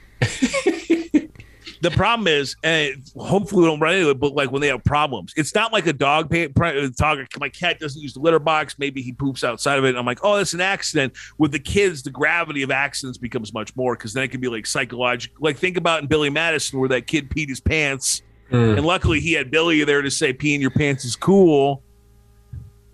[1.80, 4.20] the problem is, and hopefully we don't run into it.
[4.20, 6.30] But like when they have problems, it's not like a dog.
[6.30, 7.26] Pay, pri- dog.
[7.38, 8.78] My cat doesn't use the litter box.
[8.78, 9.96] Maybe he poops outside of it.
[9.96, 11.14] I'm like, oh, that's an accident.
[11.38, 14.48] With the kids, the gravity of accidents becomes much more because then it can be
[14.48, 15.36] like psychological.
[15.40, 18.22] Like think about in Billy Madison where that kid peed his pants.
[18.52, 18.76] Mm.
[18.76, 21.82] And luckily, he had Billy there to say peeing your pants is cool.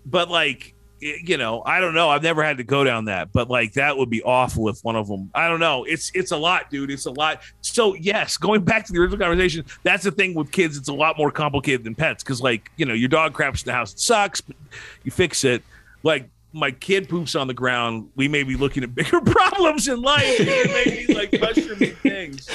[0.05, 2.09] But like, you know, I don't know.
[2.09, 4.95] I've never had to go down that, but like that would be awful if one
[4.95, 5.29] of them.
[5.35, 5.83] I don't know.
[5.83, 6.91] It's it's a lot, dude.
[6.91, 7.41] It's a lot.
[7.61, 10.77] So yes, going back to the original conversation, that's the thing with kids.
[10.77, 13.67] It's a lot more complicated than pets because like you know, your dog craps in
[13.67, 13.93] the house.
[13.93, 14.55] It sucks, but
[15.03, 15.61] you fix it.
[16.03, 18.09] Like my kid poops on the ground.
[18.15, 20.23] We may be looking at bigger problems in life.
[20.39, 22.49] It may like mushrooming things.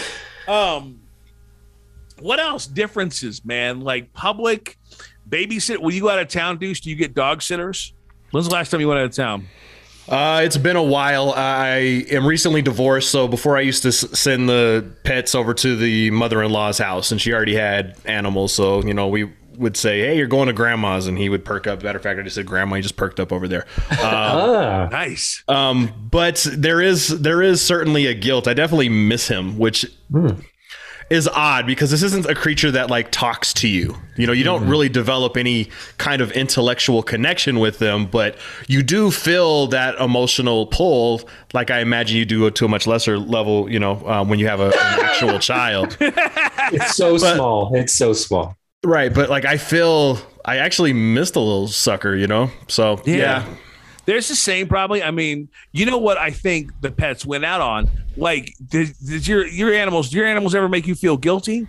[0.48, 1.00] Um,
[2.24, 3.80] what else differences, man?
[3.82, 4.78] Like public
[5.28, 5.78] babysit.
[5.78, 7.92] Will you go out of town, Deuce, do you get dog sitters?
[8.30, 9.46] When's the last time you went out of town?
[10.08, 11.32] Uh, it's been a while.
[11.36, 15.76] I am recently divorced, so before I used to s- send the pets over to
[15.76, 18.54] the mother-in-law's house, and she already had animals.
[18.54, 21.66] So you know, we would say, "Hey, you're going to grandma's," and he would perk
[21.66, 21.82] up.
[21.82, 23.66] Matter of fact, I just said, "Grandma," he just perked up over there.
[23.92, 25.42] ah Nice.
[25.48, 28.46] Um, but there is there is certainly a guilt.
[28.48, 29.86] I definitely miss him, which
[31.14, 33.96] is odd because this isn't a creature that like talks to you.
[34.16, 38.36] You know, you don't really develop any kind of intellectual connection with them, but
[38.68, 41.22] you do feel that emotional pull,
[41.52, 43.70] like I imagine you do to a much lesser level.
[43.70, 45.96] You know, um, when you have a, an actual child.
[46.00, 51.40] it's so small it's so small Right, but like I feel I actually missed a
[51.40, 52.50] little sucker, you know.
[52.68, 53.46] So yeah,
[54.06, 55.02] There's the same probably.
[55.02, 57.90] I mean, you know what I think the pets went out on?
[58.16, 61.66] Like, did, did your your animals do your animals ever make you feel guilty?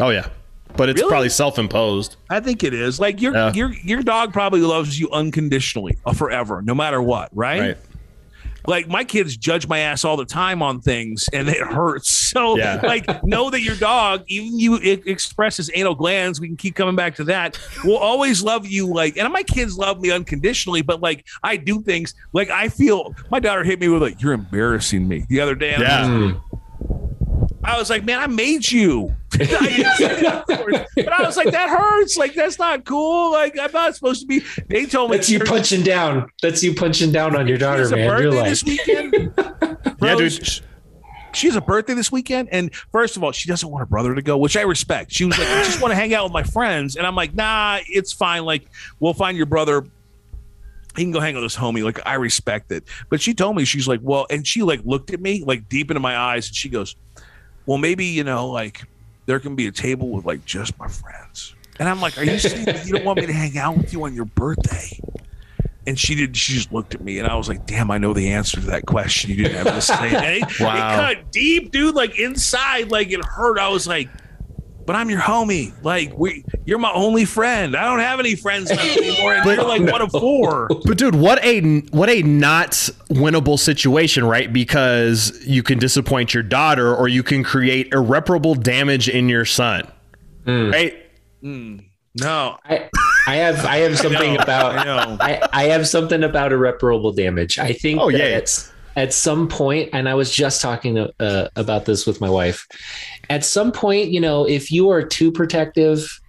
[0.00, 0.28] oh yeah,
[0.76, 1.10] but it's Really?
[1.10, 2.16] probably self-imposed.
[2.30, 3.00] I think it is.
[3.00, 3.52] Like your Yeah.
[3.52, 7.60] your your dog probably loves you unconditionally uh, forever, no matter what, right?
[7.60, 7.76] Right.
[8.66, 12.24] Like my kids judge my ass all the time on things, and it hurts.
[12.36, 12.80] So, Yeah.
[12.82, 16.40] like, know that your dog, even you it expresses anal glands.
[16.40, 17.58] We can keep coming back to that.
[17.84, 18.86] Will always love you.
[18.92, 20.82] Like, and my kids love me unconditionally.
[20.82, 23.14] But like, I do things like I feel.
[23.30, 26.34] My daughter hit me with like, "You're embarrassing me." The other day, Yeah.
[27.64, 29.14] I was like, man, I made you.
[30.96, 32.16] but I was like, that hurts.
[32.16, 33.32] Like that's not cool.
[33.32, 34.42] Like I'm not supposed to be.
[34.68, 36.30] They told me That's you punching down.
[36.42, 38.22] That's you punching down on your daughter, She has a man.
[38.22, 39.32] You're like, this weekend.
[39.66, 40.62] Yeah, Bro, dude.
[41.32, 44.14] She has a birthday this weekend, and first of all, she doesn't want her brother
[44.14, 45.12] to go, which I respect.
[45.12, 47.34] She was like, "I just want to hang out with my friends," and I'm like,
[47.34, 48.44] "Nah, it's fine.
[48.44, 48.68] Like,
[49.00, 49.84] we'll find your brother.
[50.96, 51.84] He can go hang with his homie.
[51.84, 55.12] Like, I respect it." But she told me she's like, "Well," and she like looked
[55.12, 56.96] at me like deep into my eyes, and she goes,
[57.66, 58.84] "Well, maybe you know, like,
[59.26, 62.38] there can be a table with like just my friends." And I'm like, "Are you
[62.38, 64.98] saying that you don't want me to hang out with you on your birthday?"
[65.86, 66.36] And she did.
[66.36, 68.66] She just looked at me, and I was like, "Damn, I know the answer to
[68.68, 69.30] that question.
[69.30, 70.76] You didn't have to say it." And Wow.
[71.10, 71.94] it cut deep, dude.
[71.94, 73.58] Like inside, like it hurt.
[73.58, 74.08] I was like,
[74.86, 75.72] "But I'm your homie.
[75.82, 77.76] Like we, you're my only friend.
[77.76, 80.68] I don't have any friends anymore, and you're like one of four.
[80.86, 82.70] But dude, what a what a not
[83.10, 84.52] winnable situation, right?
[84.52, 89.90] Because you can disappoint your daughter, or you can create irreparable damage in your son,
[90.44, 90.72] mm.
[90.72, 90.94] right?
[91.42, 91.84] Mm.
[92.20, 92.88] No, I,
[93.26, 95.34] I have I have something know, about I.
[95.34, 97.58] I, I have something about irreparable damage.
[97.58, 98.36] I think Oh, that yeah.
[98.36, 102.66] at, at some point, and I was just talking uh, about this with my wife.
[103.30, 106.20] At some point, you know, if you are too protective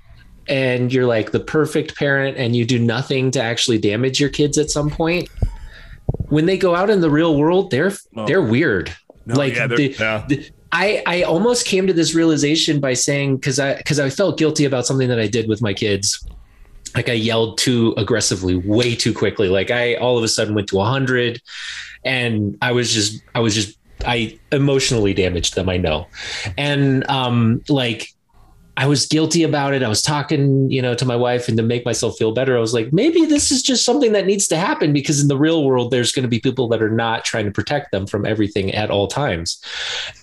[0.50, 4.58] and you're like the perfect parent and you do nothing to actually damage your kids
[4.58, 5.30] at some point,
[6.30, 8.26] when they go out in the real world, they're Oh.
[8.28, 8.92] they're weird.
[9.26, 10.26] No, like yeah, they're- the, Yeah.
[10.28, 14.38] the- I I almost came to this realization by saying because I because I felt
[14.38, 16.26] guilty about something that I did with my kids.
[16.95, 19.50] Like I yelled too aggressively, way too quickly.
[19.50, 21.41] Like I all of a sudden went to hundred,
[22.04, 25.69] and I was just I was just I emotionally damaged them.
[25.69, 26.08] I know,
[26.58, 28.13] and um like
[28.78, 29.82] I was guilty about it.
[29.82, 32.56] I was talking, you know, to my wife and to make myself feel better.
[32.56, 35.38] I was like, maybe this is just something that needs to happen because in the
[35.38, 38.23] real world, there's going to be people that are not trying to protect them from
[38.23, 39.60] everything at all times.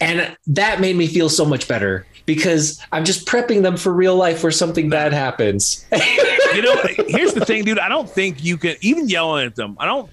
[0.00, 4.17] And that made me feel so much better because I'm just prepping them for real
[4.17, 5.85] life where something bad happens.
[6.55, 6.77] you know,
[7.09, 7.79] here's the thing, dude.
[7.79, 9.77] I don't think you can even yelling at them.
[9.79, 10.11] I don't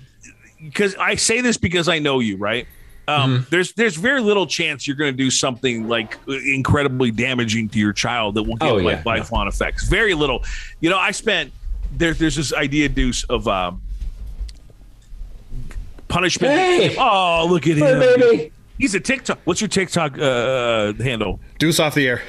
[0.62, 2.67] because I say this because I know you, right?
[3.08, 7.80] Um, There's there's very little chance you're going to do something like incredibly damaging to
[7.80, 9.88] your child that will get Oh, like yeah, lifelong effects.
[9.89, 10.43] Very little.
[10.80, 11.52] You know, I spent
[11.91, 13.82] there, there's this idea, Deuce, of um,
[16.08, 16.54] punishment.
[16.54, 16.95] Hey!
[16.97, 18.00] Oh, look at him.
[18.00, 18.52] baby.
[18.82, 19.38] He's a TikTok.
[19.44, 21.39] What's your TikTok uh, handle?
[21.60, 22.24] Deuce off the air.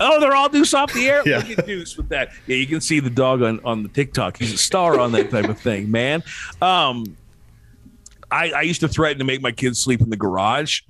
[0.00, 1.22] Oh, they're all Deuce off the air.
[1.26, 1.38] Yeah.
[1.46, 2.30] Look at Deuce with that.
[2.46, 4.38] Yeah, you can see the dog on, on the TikTok.
[4.38, 6.22] He's a star on that type of thing, man.
[6.62, 7.04] Um,
[8.30, 10.80] I, I used to threaten to make my kids sleep in the garage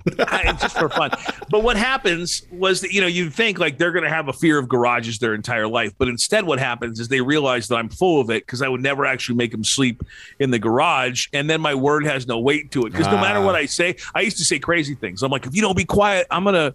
[0.59, 1.11] just for fun.
[1.49, 4.33] But what happens was that, you know, you'd think like they're going to have a
[4.33, 5.93] fear of garages their entire life.
[5.97, 8.81] But instead, what happens is they realize that I'm full of it because I would
[8.81, 10.03] never actually make them sleep
[10.39, 11.27] in the garage.
[11.33, 13.45] And then my word has no weight to it because no matter Ah.
[13.45, 15.23] what I say, I used to say crazy things.
[15.23, 16.73] I'm like, if you don't be quiet, I'm going to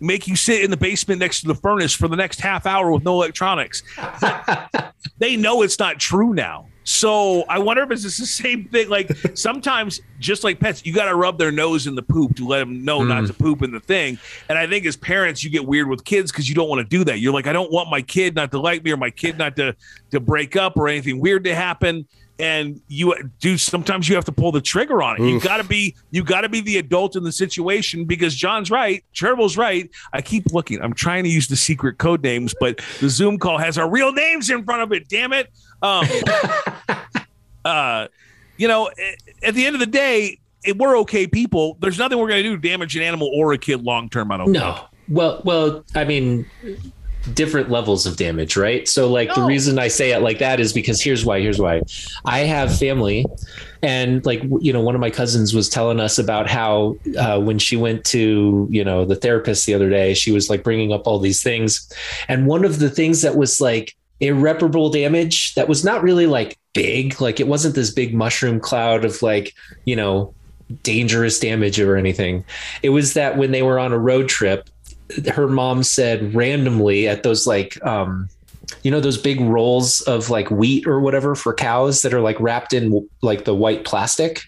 [0.00, 2.90] make you sit in the basement next to the furnace for the next half hour
[2.92, 3.82] with no electronics.
[5.18, 6.66] they know it's not true now.
[6.88, 8.88] So I wonder if it's just the same thing.
[8.88, 12.48] Like sometimes, just like pets, you got to rub their nose in the poop to
[12.48, 13.26] let them know not mm.
[13.26, 14.18] to poop in the thing.
[14.48, 16.88] And I think as parents, you get weird with kids because you don't want to
[16.88, 17.18] do that.
[17.18, 19.54] You're like, I don't want my kid not to like me or my kid not
[19.56, 19.76] to
[20.12, 22.08] to break up or anything weird to happen.
[22.38, 25.28] And you do sometimes you have to pull the trigger on it.
[25.28, 28.70] You got to be you got to be the adult in the situation because John's
[28.70, 29.90] right, Cheryl's right.
[30.12, 30.80] I keep looking.
[30.80, 34.12] I'm trying to use the secret code names, but the Zoom call has our real
[34.12, 35.08] names in front of it.
[35.08, 35.50] Damn it.
[35.82, 36.06] Um,
[37.64, 38.06] uh,
[38.56, 38.90] you know,
[39.42, 41.76] at the end of the day, if we're okay people.
[41.80, 44.30] There's nothing we're going to do to damage an animal or a kid long term.
[44.32, 44.52] I don't.
[44.52, 44.86] No.
[45.08, 46.46] Well, well, I mean,
[47.34, 48.88] different levels of damage, right?
[48.88, 51.40] So, like, the reason I say it like that is because here's why.
[51.40, 51.82] Here's why.
[52.24, 53.26] I have family,
[53.82, 57.58] and like, you know, one of my cousins was telling us about how uh, when
[57.58, 61.06] she went to, you know, the therapist the other day, she was like bringing up
[61.06, 61.92] all these things,
[62.28, 66.58] and one of the things that was like irreparable damage that was not really like
[66.72, 70.34] big, like it wasn't this big mushroom cloud of like, you know,
[70.82, 72.44] dangerous damage or anything.
[72.82, 74.68] It was that when they were on a road trip,
[75.32, 78.28] her mom said randomly at those like um
[78.82, 82.38] you know those big rolls of like wheat or whatever for cows that are like
[82.40, 84.42] wrapped in like the white plastic?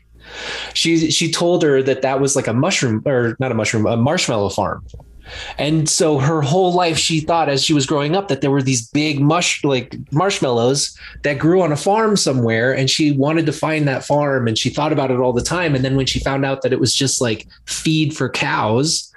[0.75, 3.97] She she told her that that was like a mushroom or not a mushroom a
[3.97, 4.85] marshmallow farm.
[5.59, 8.63] And so her whole life she thought as she was growing up that there were
[8.63, 13.53] these big mush like marshmallows that grew on a farm somewhere and she wanted to
[13.53, 15.75] find that farm and she thought about it all the time.
[15.75, 19.10] And then when she found out that it was just like feed for cows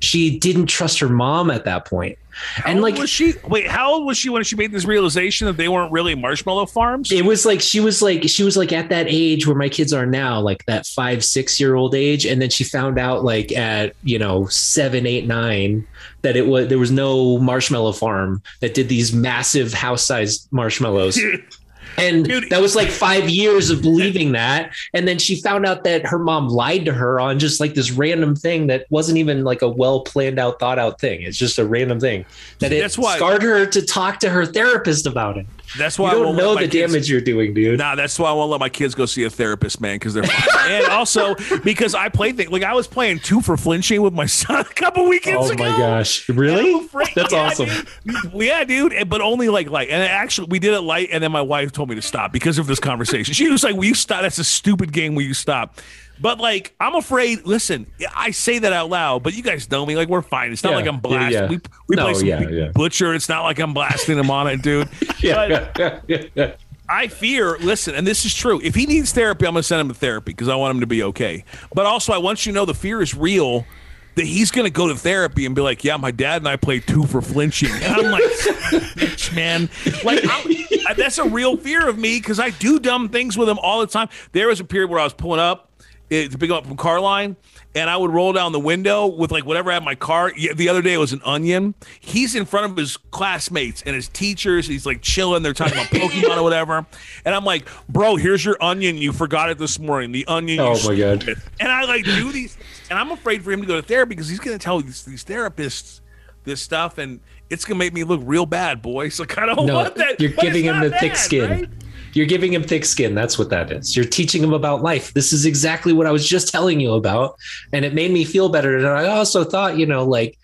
[0.00, 2.18] she didn't trust her mom at that point.
[2.64, 3.34] And like was she?
[3.48, 6.66] Wait, how old was she when she made this realization that they weren't really marshmallow
[6.66, 7.10] farms?
[7.10, 9.92] it was like she was like she was like at that age where my kids
[9.92, 13.52] are now like that five six year old age and then she found out like
[13.52, 15.86] at you know seven eight nine
[16.22, 21.18] that it was there was no marshmallow farm that did these massive house sized marshmallows
[21.98, 22.50] and Dude.
[22.50, 24.72] that was like five years of believing that.
[24.94, 27.90] And then she found out that her mom lied to her on just like this
[27.90, 31.22] random thing that wasn't even like a well planned out thought out thing.
[31.22, 32.24] It's just a random thing
[32.60, 35.46] that it That's why- scarred her to talk to her therapist about it
[35.76, 37.94] That's why I don't won't let know my the kids- damage you're doing dude Nah,
[37.94, 40.24] that's why I won't let my kids go see a therapist, man, because they're
[40.62, 44.26] and also because I played things like I was playing two for flinching with my
[44.26, 45.64] son a couple weekends Oh ago.
[45.64, 46.28] Oh my gosh!
[46.28, 46.88] Really?
[47.14, 47.68] That's yeah, awesome.
[48.06, 48.32] dude.
[48.34, 49.08] Yeah, dude.
[49.08, 49.88] But only like light.
[49.90, 52.58] And actually, we did it light, and then my wife told me to stop because
[52.58, 53.34] of this conversation.
[53.34, 54.22] She was like, "Will you stop?
[54.22, 55.14] That's a stupid game.
[55.14, 55.78] Will you stop?"
[56.20, 57.44] But like, I'm afraid.
[57.46, 59.96] Listen, I say that out loud, but you guys know me.
[59.96, 60.52] Like, we're fine.
[60.52, 61.32] It's not Yeah, like I'm blasting.
[61.42, 61.48] yeah.
[61.48, 62.70] We we No, play some yeah, yeah.
[62.74, 63.14] butcher.
[63.14, 64.88] It's not like I'm blasting him on it, dude.
[65.00, 66.52] But yeah, yeah, yeah.
[66.88, 68.60] I fear, listen, and this is true.
[68.62, 70.80] If he needs therapy, I'm going to send him to therapy because I want him
[70.80, 71.44] to be okay.
[71.74, 73.66] But also, I want you to know the fear is real
[74.14, 76.56] that he's going to go to therapy and be like, yeah, my dad and I
[76.56, 77.70] played two for flinching.
[77.70, 79.68] And I'm like, bitch, man.
[80.02, 83.58] Like, I'm, that's a real fear of me because I do dumb things with him
[83.58, 84.08] all the time.
[84.32, 85.67] There was a period where I was pulling up
[86.10, 87.36] eh, to pick him up from Carline.
[87.74, 90.32] And I would roll down the window with like whatever I had in my car.
[90.32, 91.74] The other day it was an onion.
[92.00, 94.66] He's in front of his classmates and his teachers.
[94.66, 95.42] He's like chilling.
[95.42, 96.86] They're talking about Pokemon or whatever.
[97.24, 98.96] And I'm like, bro, here's your onion.
[98.96, 100.10] You forgot it this morning.
[100.12, 100.60] The onion.
[100.60, 101.22] Oh my God.
[101.22, 102.56] stupid." And I like do these,
[102.90, 105.04] and I'm afraid for him to go to therapy because he's going to tell these,
[105.04, 106.00] these therapists
[106.44, 109.20] this stuff, and it's going to make me look real bad, boys.
[109.20, 110.18] Like I don't No, want that.
[110.20, 111.50] you're giving him the thick skin.
[111.50, 111.68] right?
[112.12, 113.14] You're giving him thick skin.
[113.14, 113.96] That's what that is.
[113.96, 115.12] You're teaching him about life.
[115.14, 117.36] This is exactly what I was just telling you about,
[117.72, 118.76] and it made me feel better.
[118.76, 120.38] And I also thought, you know, like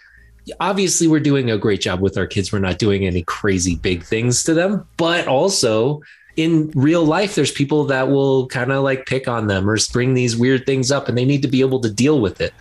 [0.61, 2.53] obviously we're doing a great job with our kids.
[2.53, 6.03] We're not doing any crazy big things to them, but also
[6.37, 10.15] in real life, there's people that will kind of like pick on them or bring
[10.15, 12.53] these weird things up, and they need to be able to deal with it.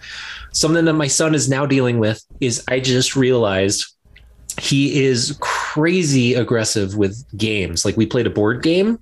[0.52, 3.93] Something that my son is now dealing with is I just realized
[4.60, 7.86] he is crazy aggressive with games.
[7.86, 9.00] Like we played a board game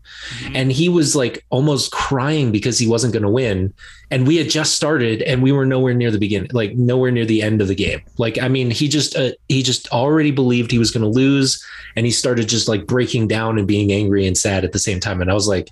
[0.53, 3.73] and he was like almost crying because he wasn't going to win.
[4.11, 7.25] And we had just started and we were nowhere near the beginning, like nowhere near
[7.25, 8.01] the end of the game.
[8.17, 11.63] Like, I mean, he just, uh, he just already believed he was going to lose.
[11.95, 14.99] And he started just like breaking down and being angry and sad at the same
[14.99, 15.21] time.
[15.21, 15.69] And I was like,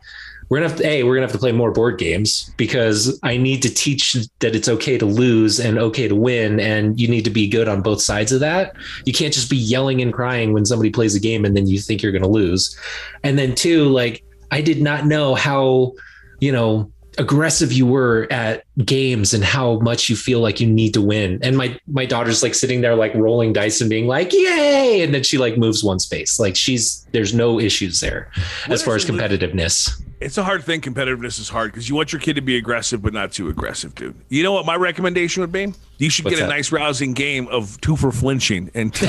[0.50, 3.38] we're gonna have to a we're gonna have to play more board games because I
[3.38, 7.24] need to teach that it's okay to lose and okay to win, and you need
[7.26, 8.76] to be good on both sides of that.
[9.06, 11.80] You can't just be yelling and crying when somebody plays a game and then you
[11.80, 12.76] think you're gonna lose.
[13.24, 15.93] And then two, like I did not know how
[16.39, 20.93] you know aggressive you were at games and how much you feel like you need
[20.95, 21.38] to win.
[21.43, 25.13] And my my daughter's like sitting there like rolling dice and being like, "Yay!" and
[25.13, 26.39] then she like moves one space.
[26.39, 28.32] Like she's there's no issues there
[28.67, 30.01] as far as is it- competitiveness.
[30.22, 30.82] It's a hard thing.
[30.82, 33.95] Competitiveness is hard because you want your kid to be aggressive, but not too aggressive,
[33.95, 34.15] dude.
[34.28, 35.74] You know what my recommendation would be?
[35.97, 36.53] You should What's get a that?
[36.53, 38.93] nice, rousing game of two for flinching and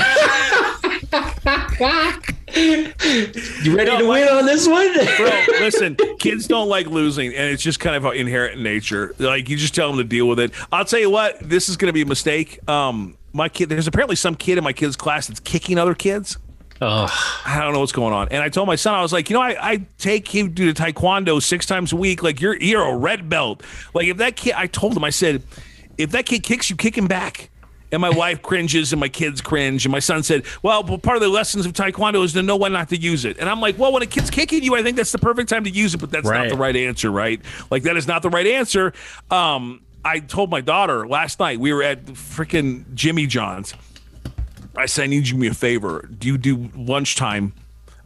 [2.55, 4.93] You ready No, to my- win on this one?
[4.93, 5.29] Bro,
[5.59, 9.15] listen, kids don't like losing, and it's just kind of inherent in nature.
[9.19, 10.51] Like you just tell them to deal with it.
[10.71, 12.59] I'll tell you what, this is going to be a mistake.
[12.69, 16.37] Um, my kid, there's apparently some kid in my kid's class that's kicking other kids.
[16.81, 18.27] oh, I don't know what's going on.
[18.29, 20.73] And I told my son, I was like, you know, I, I take him to
[20.73, 22.23] taekwondo six times a week.
[22.23, 23.61] Like you're you're a red belt.
[23.93, 25.43] Like if that kid, I told him, I said,
[25.99, 27.50] if that kid kicks you, kick him back.
[27.91, 29.85] And my wife cringes, and my kids cringe.
[29.85, 32.71] And my son said, "Well, part of the lessons of taekwondo is to know when
[32.71, 34.97] not to use it." And I'm like, "Well, when a kid's kicking you, I think
[34.97, 37.41] that's the perfect time to use it, but that's not the right answer, right?
[37.69, 38.93] Like that is not the right answer."
[39.29, 43.73] Um, I told my daughter last night we were at freaking Jimmy John's.
[44.75, 46.07] I said, I need you to do me a favor.
[46.17, 47.53] Do you do lunchtime?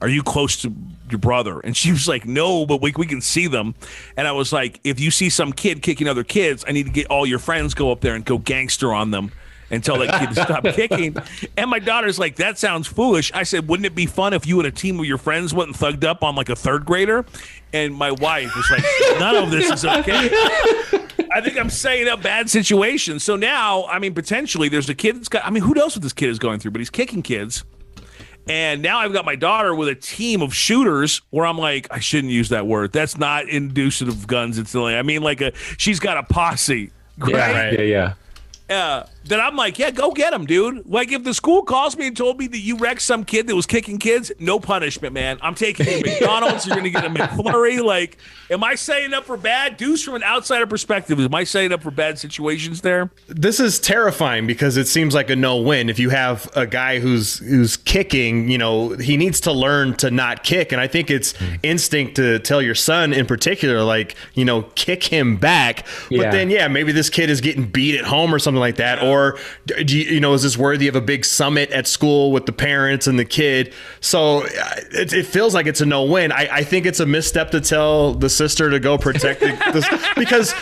[0.01, 0.73] Are you close to
[1.09, 1.59] your brother?
[1.59, 3.75] And she was like, No, but we, we can see them.
[4.17, 6.91] And I was like, If you see some kid kicking other kids, I need to
[6.91, 9.31] get all your friends go up there and go gangster on them
[9.71, 11.15] and tell that kid to stop kicking.
[11.57, 13.31] And my daughter's like, That sounds foolish.
[13.33, 15.69] I said, Wouldn't it be fun if you and a team of your friends went
[15.69, 17.25] and thugged up on like a third grader?
[17.73, 18.83] And my wife was like,
[19.19, 20.29] None of this is okay.
[21.31, 23.23] I think I'm setting up bad situations.
[23.23, 26.03] So now, I mean, potentially there's a kid that's got, I mean, who knows what
[26.03, 27.65] this kid is going through, but he's kicking kids.
[28.47, 31.99] And now I've got my daughter with a team of shooters where I'm like, I
[31.99, 32.93] shouldn't use that word.
[32.93, 34.59] That's not inducive of guns.
[34.59, 36.91] It's like, I mean, like a, she's got a posse.
[37.27, 37.79] yeah, Right?
[37.79, 38.13] yeah,
[38.69, 38.75] yeah.
[38.77, 40.87] Uh, then I'm like, yeah, go get him, dude.
[40.87, 43.55] Like, if the school calls me and told me that you wrecked some kid that
[43.55, 45.39] was kicking kids, no punishment, man.
[45.41, 46.65] I'm taking you to McDonald's.
[46.65, 47.75] You're going to get a McFlurry.
[47.85, 48.17] Like,
[48.49, 49.77] am I setting up for bad?
[49.77, 53.11] Deuce, from an outsider perspective, am I setting up for bad situations there?
[53.27, 55.89] this is terrifying because it seems like a no-win.
[55.89, 60.09] If you have a guy who's who's kicking, you know, he needs to learn to
[60.09, 61.55] not kick, and I think it's hmm.
[61.63, 65.85] instinct to tell your son in particular, like, you know, kick him back.
[66.09, 69.03] But then, yeah, maybe this kid is getting beat at home or something like that,
[69.03, 69.14] or
[69.65, 72.51] do you, you know, is this worthy of a big summit at school with the
[72.51, 73.73] parents and the kid?
[73.99, 74.47] So uh,
[74.91, 76.31] it, it feels like it's a no-win.
[76.31, 79.87] I, I think it's a misstep to tell the sister to go protect the, this
[80.15, 80.53] because.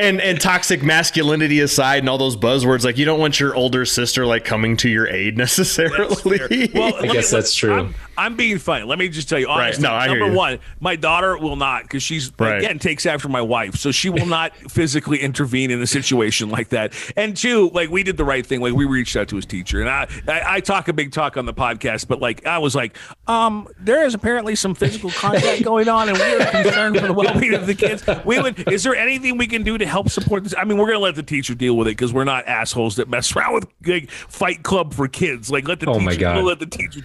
[0.00, 3.84] And and toxic masculinity aside, and all those buzzwords, like you don't want your older
[3.84, 6.70] sister like coming to your aid necessarily.
[6.72, 7.72] Well, I let guess that's true.
[7.72, 8.84] I'm, I'm being funny.
[8.84, 9.82] Let me just tell you honestly.
[9.82, 12.58] No, I number one, my daughter will not because she's Right.
[12.58, 16.68] again takes after my wife, so she will not physically intervene in a situation like
[16.70, 16.92] that.
[17.16, 18.60] And two, like we did the right thing.
[18.60, 21.36] Like we reached out to his teacher, and I, I I talk a big talk
[21.36, 22.96] on the podcast, but like I was like,
[23.28, 27.12] um, there is apparently some physical contact going on, and we are concerned for the
[27.14, 28.04] well-being of the kids.
[28.24, 28.68] We would.
[28.72, 30.54] Is there anything we can do to help support this?
[30.58, 33.08] I mean, we're gonna let the teacher deal with it because we're not assholes that
[33.08, 35.50] mess around with like Fight Club for kids.
[35.50, 36.04] Like let the Oh teacher.
[36.04, 36.36] my God.
[36.36, 37.00] We'll let the teacher.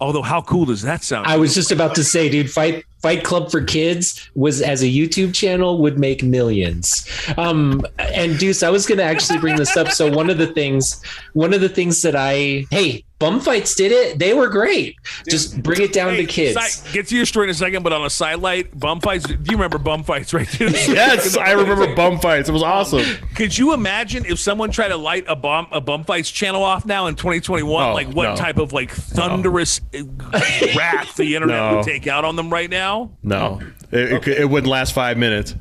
[0.00, 1.26] Although, how cool does that sound?
[1.26, 4.86] I was just about to say, dude, Fight Fight Club for Kids was as a
[4.86, 7.08] YouTube channel would make millions.
[7.36, 9.88] Um, and Deuce, I was going to actually bring this up.
[9.88, 11.00] So one of the things,
[11.32, 14.18] one of the things that I, hey, bum fights did it.
[14.18, 14.96] They were great.
[15.28, 16.54] Just bring it down Hey, to kids.
[16.54, 19.24] side- get to your story in a second, but on a sidelight, bum fights.
[19.26, 20.48] Do you remember bum fights, right?
[20.60, 22.48] yes, I remember bum fights.
[22.48, 23.02] It was awesome.
[23.34, 26.86] Could you imagine if someone tried to light a bomb a bum fights channel off
[26.86, 27.84] now in 2021?
[27.90, 28.36] Oh, like what no.
[28.36, 30.02] type of like thunderous uh,
[30.76, 31.76] wrath the internet No.
[31.76, 33.10] would take out on them right now?
[33.22, 33.60] No,
[33.90, 35.54] it, it, it wouldn't last five minutes.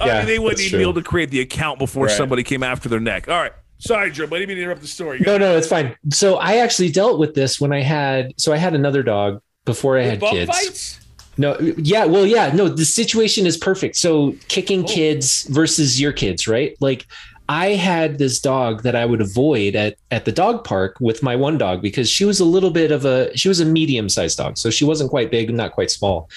[0.00, 2.16] I Yeah, mean, they wouldn't that's even be able to create the account before Right.
[2.16, 3.28] somebody came after their neck.
[3.28, 3.52] All right.
[3.78, 5.20] Sorry, Joe, but I didn't mean to interrupt the story.
[5.20, 5.96] No, no, it's fine.
[6.10, 9.98] So I actually dealt with this when I had, so I had another dog before
[9.98, 10.50] I had kids.
[10.50, 11.00] fights?
[11.36, 13.94] No, yeah, well, yeah, no, the situation is perfect.
[13.96, 14.88] So kicking oh.
[14.88, 16.76] kids versus your kids, right?
[16.80, 17.06] Like
[17.48, 21.34] I had this dog that I would avoid at at the dog park with my
[21.34, 24.36] one dog because she was a little bit of a she was a medium sized
[24.36, 26.28] dog, so she wasn't quite big, not quite small.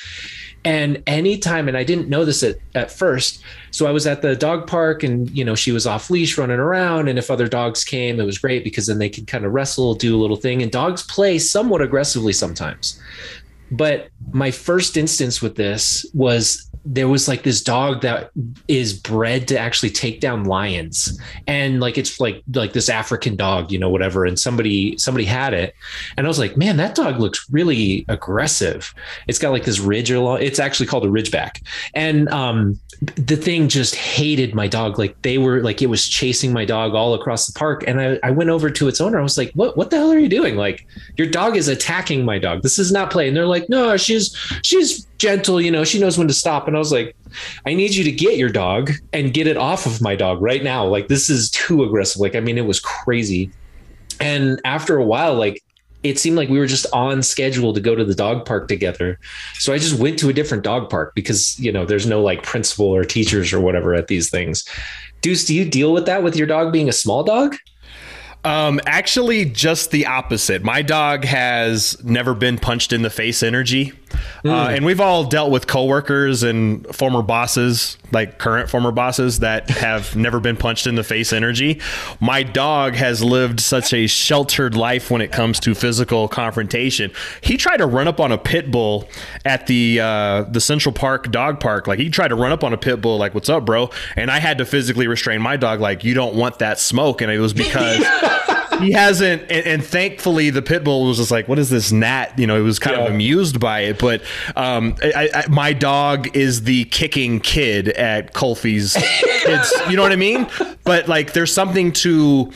[0.64, 3.44] And anytime, and I didn't know this at, at first.
[3.72, 6.60] So I was at the dog park and, you know, she was off leash running
[6.60, 7.08] around.
[7.08, 9.96] And if other dogs came, it was great because then they could kind of wrestle,
[9.96, 10.62] do a little thing.
[10.62, 13.02] And dogs play somewhat aggressively sometimes.
[13.72, 18.32] But my first instance with this was there was like this dog that
[18.68, 21.20] is bred to actually take down lions.
[21.48, 24.26] And like it's like like this african dog you know whatever.
[24.26, 25.76] And somebody somebody had it.
[26.18, 28.94] And i was like man that dog looks really aggressive.
[29.28, 31.62] It's got like this ridge along it's actually called a ridgeback.
[31.94, 32.80] And um
[33.16, 34.98] the thing just hated my dog.
[34.98, 37.84] Like they were like it was chasing my dog all across the park.
[37.88, 39.20] And i, I went over to its owner.
[39.20, 40.56] I was like what what the hell are you doing?
[40.56, 42.64] Like your dog is attacking my dog.
[42.64, 43.28] This is not play.
[43.28, 46.68] And they're like no she's she's gentle you know she knows when to stop.
[46.68, 47.16] And i was like
[47.66, 50.64] i need you to get your dog and get it off of my dog right
[50.64, 50.86] now.
[50.86, 52.20] Like this is too aggressive.
[52.20, 53.52] Like i mean it was crazy.
[54.20, 55.64] And after a while like
[56.04, 59.20] it seemed like we were just on schedule to go to the dog park together.
[59.56, 62.44] So i just went to a different dog park because you know there's no like
[62.44, 64.66] principal or teachers or whatever at these things.
[65.22, 67.56] Deuce do you deal with that with your dog being a small dog
[68.44, 70.64] Um, actually, just the opposite.
[70.64, 73.94] My dog has never been punched in the face energy.
[74.44, 79.70] Uh, and we've all dealt with coworkers and former bosses, like current former bosses, that
[79.70, 81.80] have never been punched in the face energy.
[82.20, 87.12] My dog has lived such a sheltered life when it comes to physical confrontation.
[87.42, 89.08] He tried to run up on a pit bull
[89.46, 91.88] at the uh, the Central Park dog park.
[91.88, 94.32] Like he tried to run up on a pit bull, like "What's up, bro?" And
[94.32, 97.40] I had to physically restrain my dog, like "You don't want that smoke." And it
[97.40, 98.00] was because
[98.82, 102.38] he hasn't and, and thankfully the pit bull was just like what is this gnat?
[102.38, 104.22] You know he was kind of amused by it but
[104.56, 108.94] um I, I, my dog is the kicking kid at Colfie's
[109.44, 109.74] kids.
[109.90, 110.48] You know what i mean?
[110.84, 112.52] But like there's something to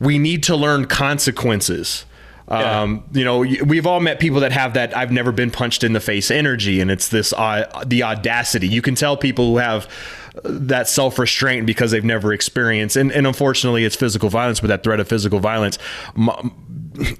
[0.00, 2.04] we need to learn consequences.
[2.48, 5.94] Um, you know, we've all met people that have that I've never been punched in
[5.94, 8.68] the face energy, and it's this uh, the audacity.
[8.68, 9.88] You can tell people who have
[10.44, 14.60] that self restraint because they've never experienced, and, and unfortunately, it's physical violence.
[14.60, 15.78] But that threat of physical violence,
[16.16, 16.52] M-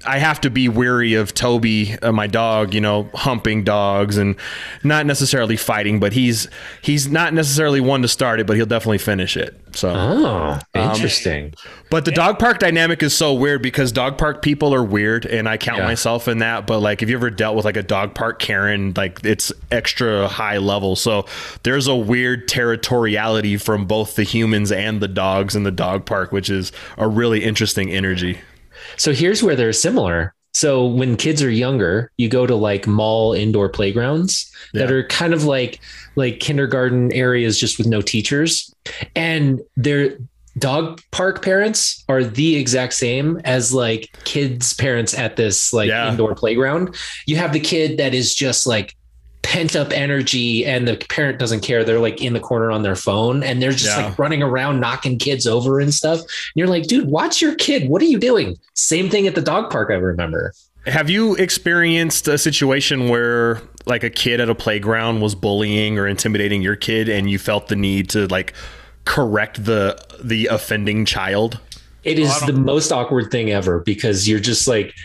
[0.05, 4.35] I have to be weary of Toby, uh, my dog, you know, humping dogs and
[4.83, 6.47] not necessarily fighting, but he's
[6.81, 9.59] he's not necessarily one to start it, but he'll definitely finish it.
[9.75, 11.53] So, Oh, interesting.
[11.89, 15.49] but the dog park dynamic is so weird because dog park people are weird, and
[15.49, 15.85] I count Yeah.
[15.87, 16.67] myself in that.
[16.67, 20.27] But like, if you ever dealt with like a dog park Karen, like it's extra
[20.27, 20.95] high level.
[20.95, 21.25] So
[21.63, 26.31] there's a weird territoriality from both the humans and the dogs in the dog park,
[26.31, 28.39] which is a really interesting energy.
[28.97, 30.33] So here's where they're similar.
[30.55, 35.33] So when kids are younger, you go to like mall indoor playgrounds that are kind
[35.33, 35.79] of like
[36.15, 38.71] like kindergarten areas just with no teachers.
[39.15, 40.17] And their
[40.59, 46.11] dog park parents are the exact same as like kids parents at this like Yeah.
[46.11, 46.95] indoor playground.
[47.25, 48.95] You have the kid that is just like
[49.53, 51.83] pent up energy and the parent doesn't care.
[51.83, 54.07] They're like in the corner on their phone and they're just Yeah.
[54.07, 56.21] like running around knocking kids over and stuff.
[56.21, 57.87] And you're like, dude, watch your kid.
[57.87, 58.57] What are you doing?
[58.73, 60.55] Same thing at the dog park, I remember.
[60.87, 66.07] Have you experienced a situation where like a kid at a playground was bullying or
[66.07, 68.55] intimidating your kid and you felt the need to like
[69.05, 71.59] correct the the offending child?
[72.03, 74.95] It oh, is I the most awkward thing ever because you're just like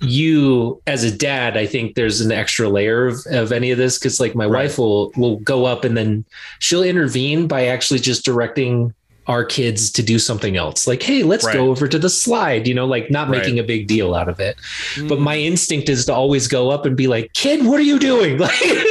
[0.00, 1.56] you as a dad.
[1.56, 4.64] I think there's an extra layer of, of any of this because like my Right.
[4.64, 6.24] wife will will go up and then
[6.58, 8.92] she'll intervene by actually just directing
[9.26, 10.86] our kids to do something else.
[10.86, 11.52] Like, hey, let's Right.
[11.52, 12.66] go over to the slide.
[12.66, 13.38] You know, like not Right.
[13.40, 14.56] making a big deal out of it.
[14.94, 15.06] Mm.
[15.10, 17.98] But my instinct is to always go up and be like, kid, what are you
[17.98, 18.38] doing?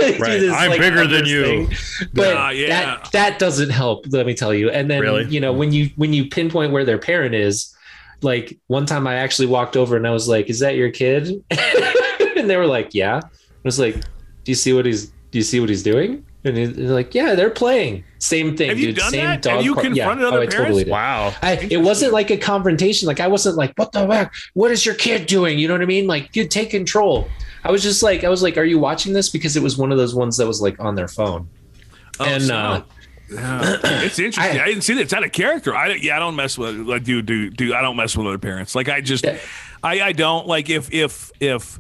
[0.07, 0.39] Like, Right.
[0.39, 1.43] this, I'm like, bigger than you.
[1.43, 1.73] thing.
[2.13, 2.67] But Nah, yeah.
[2.69, 4.05] that that doesn't help.
[4.09, 4.69] Let me tell you.
[4.69, 5.25] And then Really?
[5.25, 7.73] you know when you when you pinpoint where their parent is,
[8.21, 11.43] like one time I actually walked over and I was like, "Is that your kid?"
[12.37, 13.29] and they were like, "Yeah." I
[13.63, 16.77] was like, "Do you see what he's Do you see what he's doing?" And he's
[16.77, 18.69] like, "Yeah, they're playing." Same thing.
[18.69, 18.97] Have you dude.
[18.97, 19.41] done Same that?
[19.41, 20.27] dog Have you confronted yeah.
[20.27, 20.55] other oh, I parents?
[20.55, 20.91] totally did.
[20.91, 21.33] Wow.
[21.41, 23.07] I, it wasn't like a confrontation.
[23.07, 24.33] Like I wasn't like, "What the heck?
[24.53, 26.07] What is your kid doing?" You know what I mean?
[26.07, 27.27] Like, you take control.
[27.63, 29.91] I was just like, I was like, "Are you watching this?" Because it was one
[29.91, 31.49] of those ones that was like on their phone.
[32.19, 32.81] Oh, and so- uh,
[33.29, 33.77] Yeah.
[34.03, 34.59] it's interesting.
[34.59, 35.01] I, I- didn't see that.
[35.01, 35.75] It's out of character.
[35.75, 37.73] I yeah, I don't mess with like do do do.
[37.73, 38.73] I don't mess with other parents.
[38.75, 39.37] Like I just, Yeah.
[39.83, 41.79] I I don't like if if if.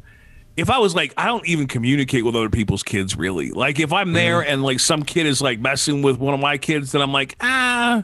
[0.55, 3.51] If I was like, I don't even communicate with other people's kids really.
[3.51, 6.57] Like, if I'm there and like some kid is like messing with one of my
[6.57, 8.03] kids, then I'm like, ah,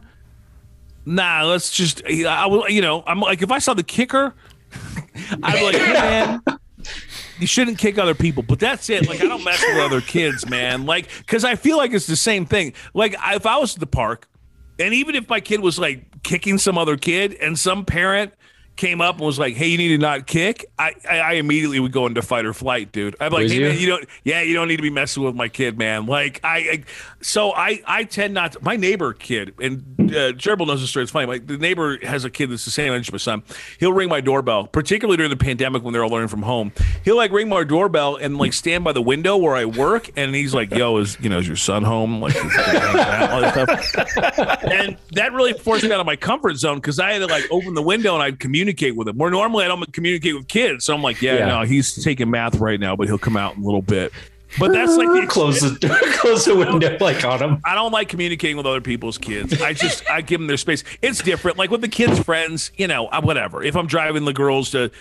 [1.04, 4.36] nah, let's just, I will, you know, I'm like, if I saw the kicker,
[5.41, 6.41] I'd be like, hey, man,
[7.44, 9.06] you shouldn't kick other people, but that's it.
[9.06, 10.86] Like, I don't mess with other kids, man.
[10.86, 12.72] Like, because I feel like it's the same thing.
[12.94, 14.30] Like, if I was at the park,
[14.80, 18.34] and even if my kid was like kicking some other kid, and some parent
[18.76, 21.80] came up and was like, "Hey, you need to not kick," I I, I immediately
[21.82, 23.16] would go into fight or flight, dude.
[23.20, 23.68] I'm like, Would "Hey, you?
[23.68, 26.39] man, you don't, yeah, you don't need to be messing with my kid, man." Like,
[26.44, 26.84] I, I
[27.24, 28.59] so I I tend not to.
[28.63, 31.03] My neighbor kid, and uh, Gerbil knows the story.
[31.03, 31.26] It's funny.
[31.26, 33.41] Like, the neighbor has a kid that's the same age as my son.
[33.80, 36.71] He'll ring my doorbell, particularly during the pandemic when they're all learning from home.
[37.03, 40.36] He'll like ring my doorbell and like stand by the window where I work, and
[40.36, 44.97] he's like, "Yo, is you know is your son home?" Like, all that stuff and
[45.11, 47.74] that really forced me out of my comfort zone because I had to like open
[47.74, 49.17] the window and I'd communicate with him.
[49.17, 51.45] Where normally I don't communicate with kids, so I'm like, yeah, Yeah.
[51.47, 54.11] no, he's taking math right now, but he'll come out in a little bit.
[54.60, 55.78] But that's like the close the
[56.20, 57.62] close the window like on them.
[57.66, 59.62] I don't like communicating with other people's kids.
[59.62, 60.84] I just I give them their space.
[61.01, 61.58] It's different.
[61.58, 63.64] Like with the kids' friends, you know, uh, whatever.
[63.64, 64.91] If I'm driving the girls to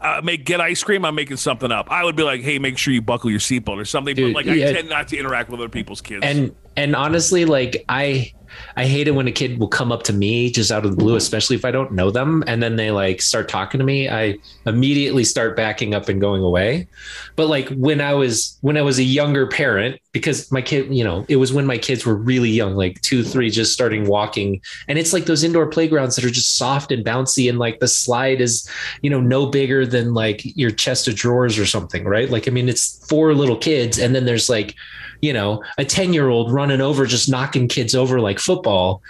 [0.00, 1.90] uh, make get ice cream, I'm making something up.
[1.90, 4.16] I would be like, hey, make sure you buckle your seatbelt or something.
[4.16, 4.68] Dude, but like yeah.
[4.68, 6.24] I tend not to interact with other people's kids.
[6.24, 8.32] And and honestly, like I
[8.76, 10.96] I hate it when a kid will come up to me just out of the
[10.96, 11.18] blue, mm-hmm.
[11.18, 14.08] especially if I don't know them, and then they like start talking to me.
[14.08, 16.88] I immediately start backing up and going away.
[17.36, 21.04] But like when I was when I was a younger parent, because my kid, you
[21.04, 24.60] know, it was when my kids were really young, like two, three, just starting walking,
[24.88, 27.88] and it's like those indoor playgrounds that are just soft and bouncy, and like the
[27.88, 28.68] slide is,
[29.02, 32.30] you know, no bigger than like your chest of drawers or something, right?
[32.30, 34.74] Like I mean, it's four little kids, and then there's like
[35.22, 39.00] you know, a 10 year old running over, just knocking kids over like football.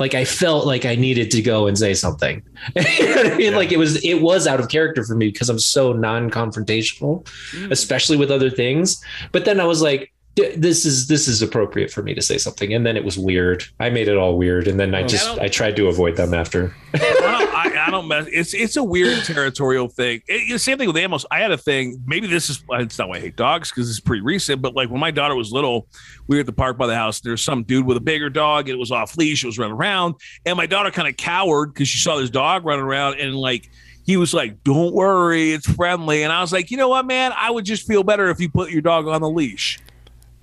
[0.00, 2.42] Like I felt like I needed to go and say something.
[2.76, 3.54] you know I mean?
[3.54, 7.70] Like it was, it was out of character for me because I'm so non-confrontational, mm.
[7.70, 9.02] especially with other things.
[9.32, 12.72] But then I was like, this is, this is appropriate for me to say something.
[12.72, 13.64] And then it was weird.
[13.80, 14.68] I made it all weird.
[14.68, 16.74] And then I just, don't- I tried to avoid them after.
[16.94, 17.54] I don't,
[17.88, 18.26] I, don't mess.
[18.30, 20.22] It's it's a weird territorial thing.
[20.26, 21.24] It, same thing with animals.
[21.30, 22.02] I had a thing.
[22.06, 22.62] Maybe this is.
[22.70, 24.62] It's not why I hate dogs because it's pretty recent.
[24.62, 25.88] But like when my daughter was little,
[26.26, 27.20] we were at the park by the house.
[27.20, 28.68] There's some dude with a bigger dog.
[28.68, 29.42] And it was off leash.
[29.42, 30.16] It was running around,
[30.46, 33.70] and my daughter kind of cowered because she saw this dog running around, and like
[34.04, 37.32] he was like, "Don't worry, it's friendly." And I was like, "You know what, man?
[37.36, 39.78] I would just feel better if you put your dog on the leash."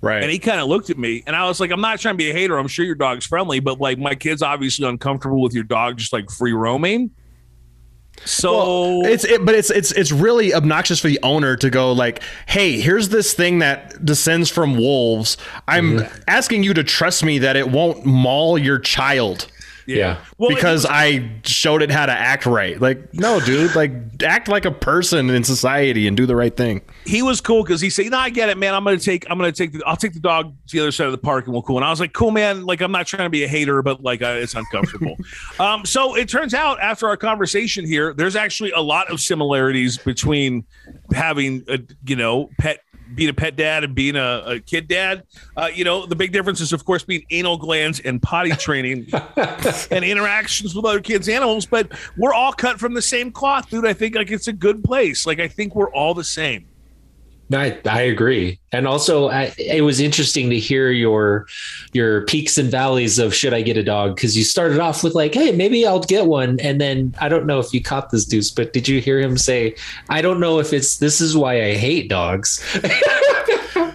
[0.00, 0.22] Right.
[0.22, 2.18] And he kind of looked at me, and I was like, "I'm not trying to
[2.18, 2.58] be a hater.
[2.58, 6.12] I'm sure your dog's friendly, but like my kid's obviously uncomfortable with your dog just
[6.12, 7.10] like free roaming."
[8.24, 12.22] So it's it, but it's it's it's really obnoxious for the owner to go like,
[12.46, 15.36] "Hey, here's this thing that descends from wolves.
[15.68, 16.22] I'm Mm-hmm.
[16.26, 19.46] asking you to trust me that it won't maul your child."
[19.86, 20.18] Yeah.
[20.38, 22.80] Well, because I showed it how to act right.
[22.80, 26.82] Like, no, dude, like act like a person in society and do the right thing.
[27.04, 28.74] he was cool because he said, "No, I get it, man.
[28.74, 31.06] I'm gonna take, I'm gonna take, the, I'll take the dog to the other side
[31.06, 32.64] of the park, and we'll cool." And I was like, "Cool, man.
[32.64, 35.16] Like, I'm not trying to be a hater, but like, uh, it's uncomfortable."
[35.60, 39.98] um, so it turns out after our conversation here, there's actually a lot of similarities
[39.98, 40.64] between
[41.12, 42.80] having a, you know, pet.
[43.16, 45.24] Being a pet dad and being a, a kid dad,
[45.56, 49.08] uh, you know, the big difference is, of course, being anal glands and potty training
[49.90, 51.66] and interactions with other kids' animals.
[51.66, 53.86] But we're all cut from the same cloth, dude.
[53.86, 55.26] I think like it's a good place.
[55.26, 56.66] Like I think we're all the same.
[57.48, 61.46] No, I, I agree, and also I, it was interesting to hear your
[61.92, 65.14] your peaks and valleys of should I get a dog because you started off with
[65.14, 68.24] like, hey, maybe I'll get one, and then I don't know if you caught this
[68.24, 69.76] deuce, but did you hear him say,
[70.08, 72.62] I don't know if it's this is why I hate dogs.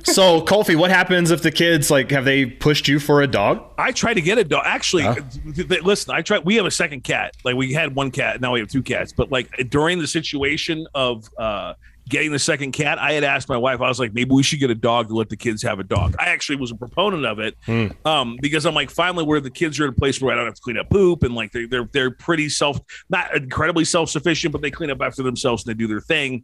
[0.04, 3.64] So, Kofi, what happens if the kids like have they pushed you for a dog?
[3.78, 4.64] I tried to get a dog.
[4.66, 6.44] Actually, th- th- listen, I tried.
[6.44, 7.36] We have a second cat.
[7.44, 9.14] Like we had one cat, now we have two cats.
[9.14, 11.76] But like during the situation of uh,
[12.10, 13.82] getting the second cat, I had asked my wife.
[13.82, 15.84] I was like, maybe we should get a dog to let the kids have a
[15.84, 16.16] dog.
[16.20, 17.56] I actually was a proponent of it
[18.06, 20.46] um, because I'm like, finally, where the kids are in a place where I don't
[20.46, 22.80] have to clean up poop and like they're they're they're pretty self,
[23.10, 26.44] not incredibly self sufficient, but they clean up after themselves and they do their thing.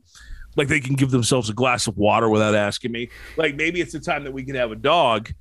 [0.56, 3.10] Like they can give themselves a glass of water without asking me.
[3.36, 5.32] Like maybe it's the time that we can have a dog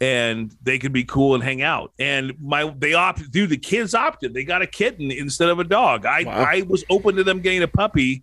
[0.00, 1.92] and they could be cool and hang out.
[1.98, 3.50] And my they opted, dude.
[3.50, 4.34] The kids opted.
[4.34, 6.06] They got a kitten instead of a dog.
[6.06, 8.22] I I was open to them getting a puppy,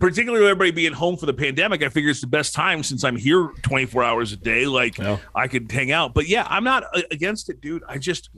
[0.00, 1.84] particularly with everybody being home for the pandemic.
[1.84, 4.66] I figure it's the best time since I'm here 24 hours a day.
[4.66, 5.18] Like Yeah.
[5.34, 6.14] I could hang out.
[6.14, 7.84] But yeah, I'm not uh, against it, dude.
[7.88, 8.30] I just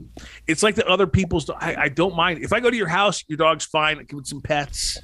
[0.45, 1.49] it's like the other people's.
[1.49, 3.23] I, I don't mind if I go to your house.
[3.27, 3.97] Your dog's fine.
[4.05, 4.99] Give it some pets.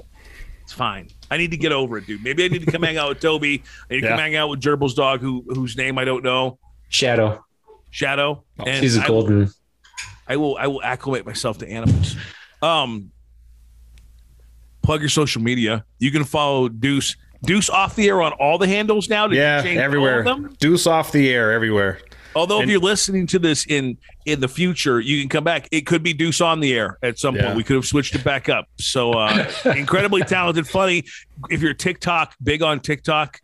[0.62, 1.08] It's fine.
[1.32, 2.24] I need to get over it, dude.
[2.24, 3.64] Maybe I need to come hang out with Toby.
[3.90, 6.60] I need to come hang out with Gerbil's dog, who whose name I don't know.
[6.90, 7.44] Shadow,
[7.90, 8.44] Shadow.
[8.64, 9.50] And she's a I- golden.
[10.28, 12.16] I will I will acclimate myself to animals.
[12.62, 13.12] Um
[14.82, 15.86] plug your social media.
[16.00, 19.28] You can follow Deuce Deuce off the air on all the handles now.
[19.28, 20.24] Did Yeah, everywhere.
[20.60, 22.00] Deuce off the air everywhere.
[22.36, 25.68] Although if you're listening to this in in the future, you can come back.
[25.72, 27.46] It could be Deuce on the air at some Yeah.
[27.46, 27.58] point.
[27.58, 28.68] We could have switched it back up.
[28.78, 31.06] So uh incredibly talented, funny.
[31.50, 33.40] If you're TikTok, big on TikTok,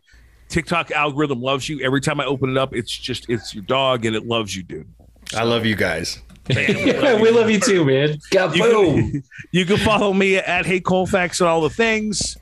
[0.48, 1.80] TikTok algorithm loves you.
[1.80, 4.62] Every time I open it up, it's just it's your dog and it loves you,
[4.62, 4.86] dude.
[5.34, 6.20] I love you guys.
[7.20, 8.18] we love you too, man.
[8.30, 9.10] Got You boom.
[9.10, 12.36] can, you can follow me at Hey Colfax and all the things.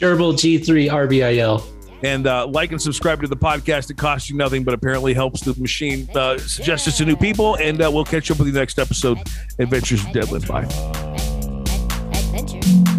[0.00, 1.62] Gerbil G3 RBIL.
[2.04, 3.90] And uh, like and subscribe to the podcast.
[3.90, 7.54] It costs you nothing, but apparently helps the machine uh, suggest us to new people.
[7.56, 9.18] And uh, we'll catch up with you next episode.
[9.60, 10.48] Adventures of Deadlift.
[10.48, 10.64] Bye.
[12.18, 12.91] Adventures.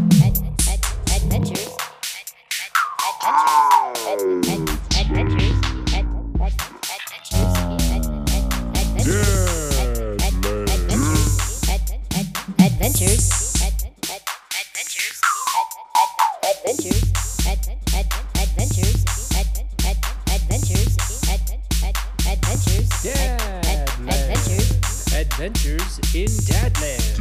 [13.04, 13.52] Adventures.
[13.62, 14.24] Ad- ad-
[14.64, 15.20] Adventures.
[15.60, 16.16] Ad-
[16.56, 17.04] Adventures.
[17.46, 19.04] Ad- ad- Adventures.
[19.36, 20.96] Ad- ad- Adventures.
[21.28, 22.00] Ad- ad-
[22.32, 23.06] Adventures.
[23.06, 24.70] Ad- ad- Adventures.
[25.14, 27.20] Adventures in Dadland.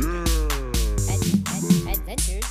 [1.10, 2.48] Ad- ad- Adventures